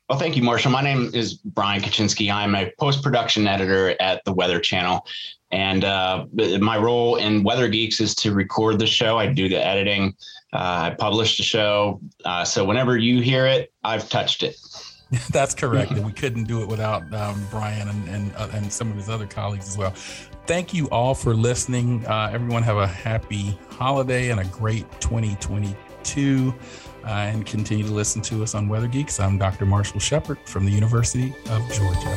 [0.08, 0.70] Well, thank you, Marshall.
[0.70, 2.32] My name is Brian Kaczynski.
[2.32, 5.04] I'm a post production editor at the Weather Channel.
[5.50, 6.26] And uh,
[6.60, 9.18] my role in Weather Geeks is to record the show.
[9.18, 10.14] I do the editing,
[10.52, 12.00] uh, I publish the show.
[12.24, 14.56] Uh, so whenever you hear it, I've touched it.
[15.30, 15.92] That's correct.
[15.92, 19.26] we couldn't do it without um, Brian and, and, uh, and some of his other
[19.26, 19.90] colleagues as well.
[20.46, 22.06] Thank you all for listening.
[22.06, 26.62] Uh, everyone have a happy holiday and a great 2022 uh,
[27.06, 29.20] Uh, and continue to listen to us on Weather Geeks.
[29.20, 29.64] I'm Dr.
[29.64, 32.16] Marshall Shepard from the University of Georgia.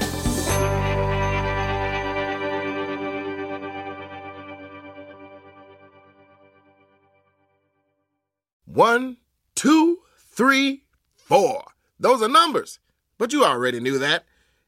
[8.66, 9.18] One,
[9.54, 10.86] two, three,
[11.16, 11.66] four.
[12.00, 12.80] Those are numbers.
[13.20, 14.24] But you already knew that.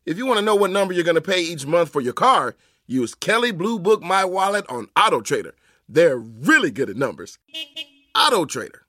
[0.05, 2.13] If you want to know what number you're going to pay each month for your
[2.13, 2.55] car,
[2.85, 5.55] use Kelley Blue Book My Wallet on Auto Trader.
[5.89, 7.39] They're really good at numbers.
[8.15, 8.80] Auto Trader.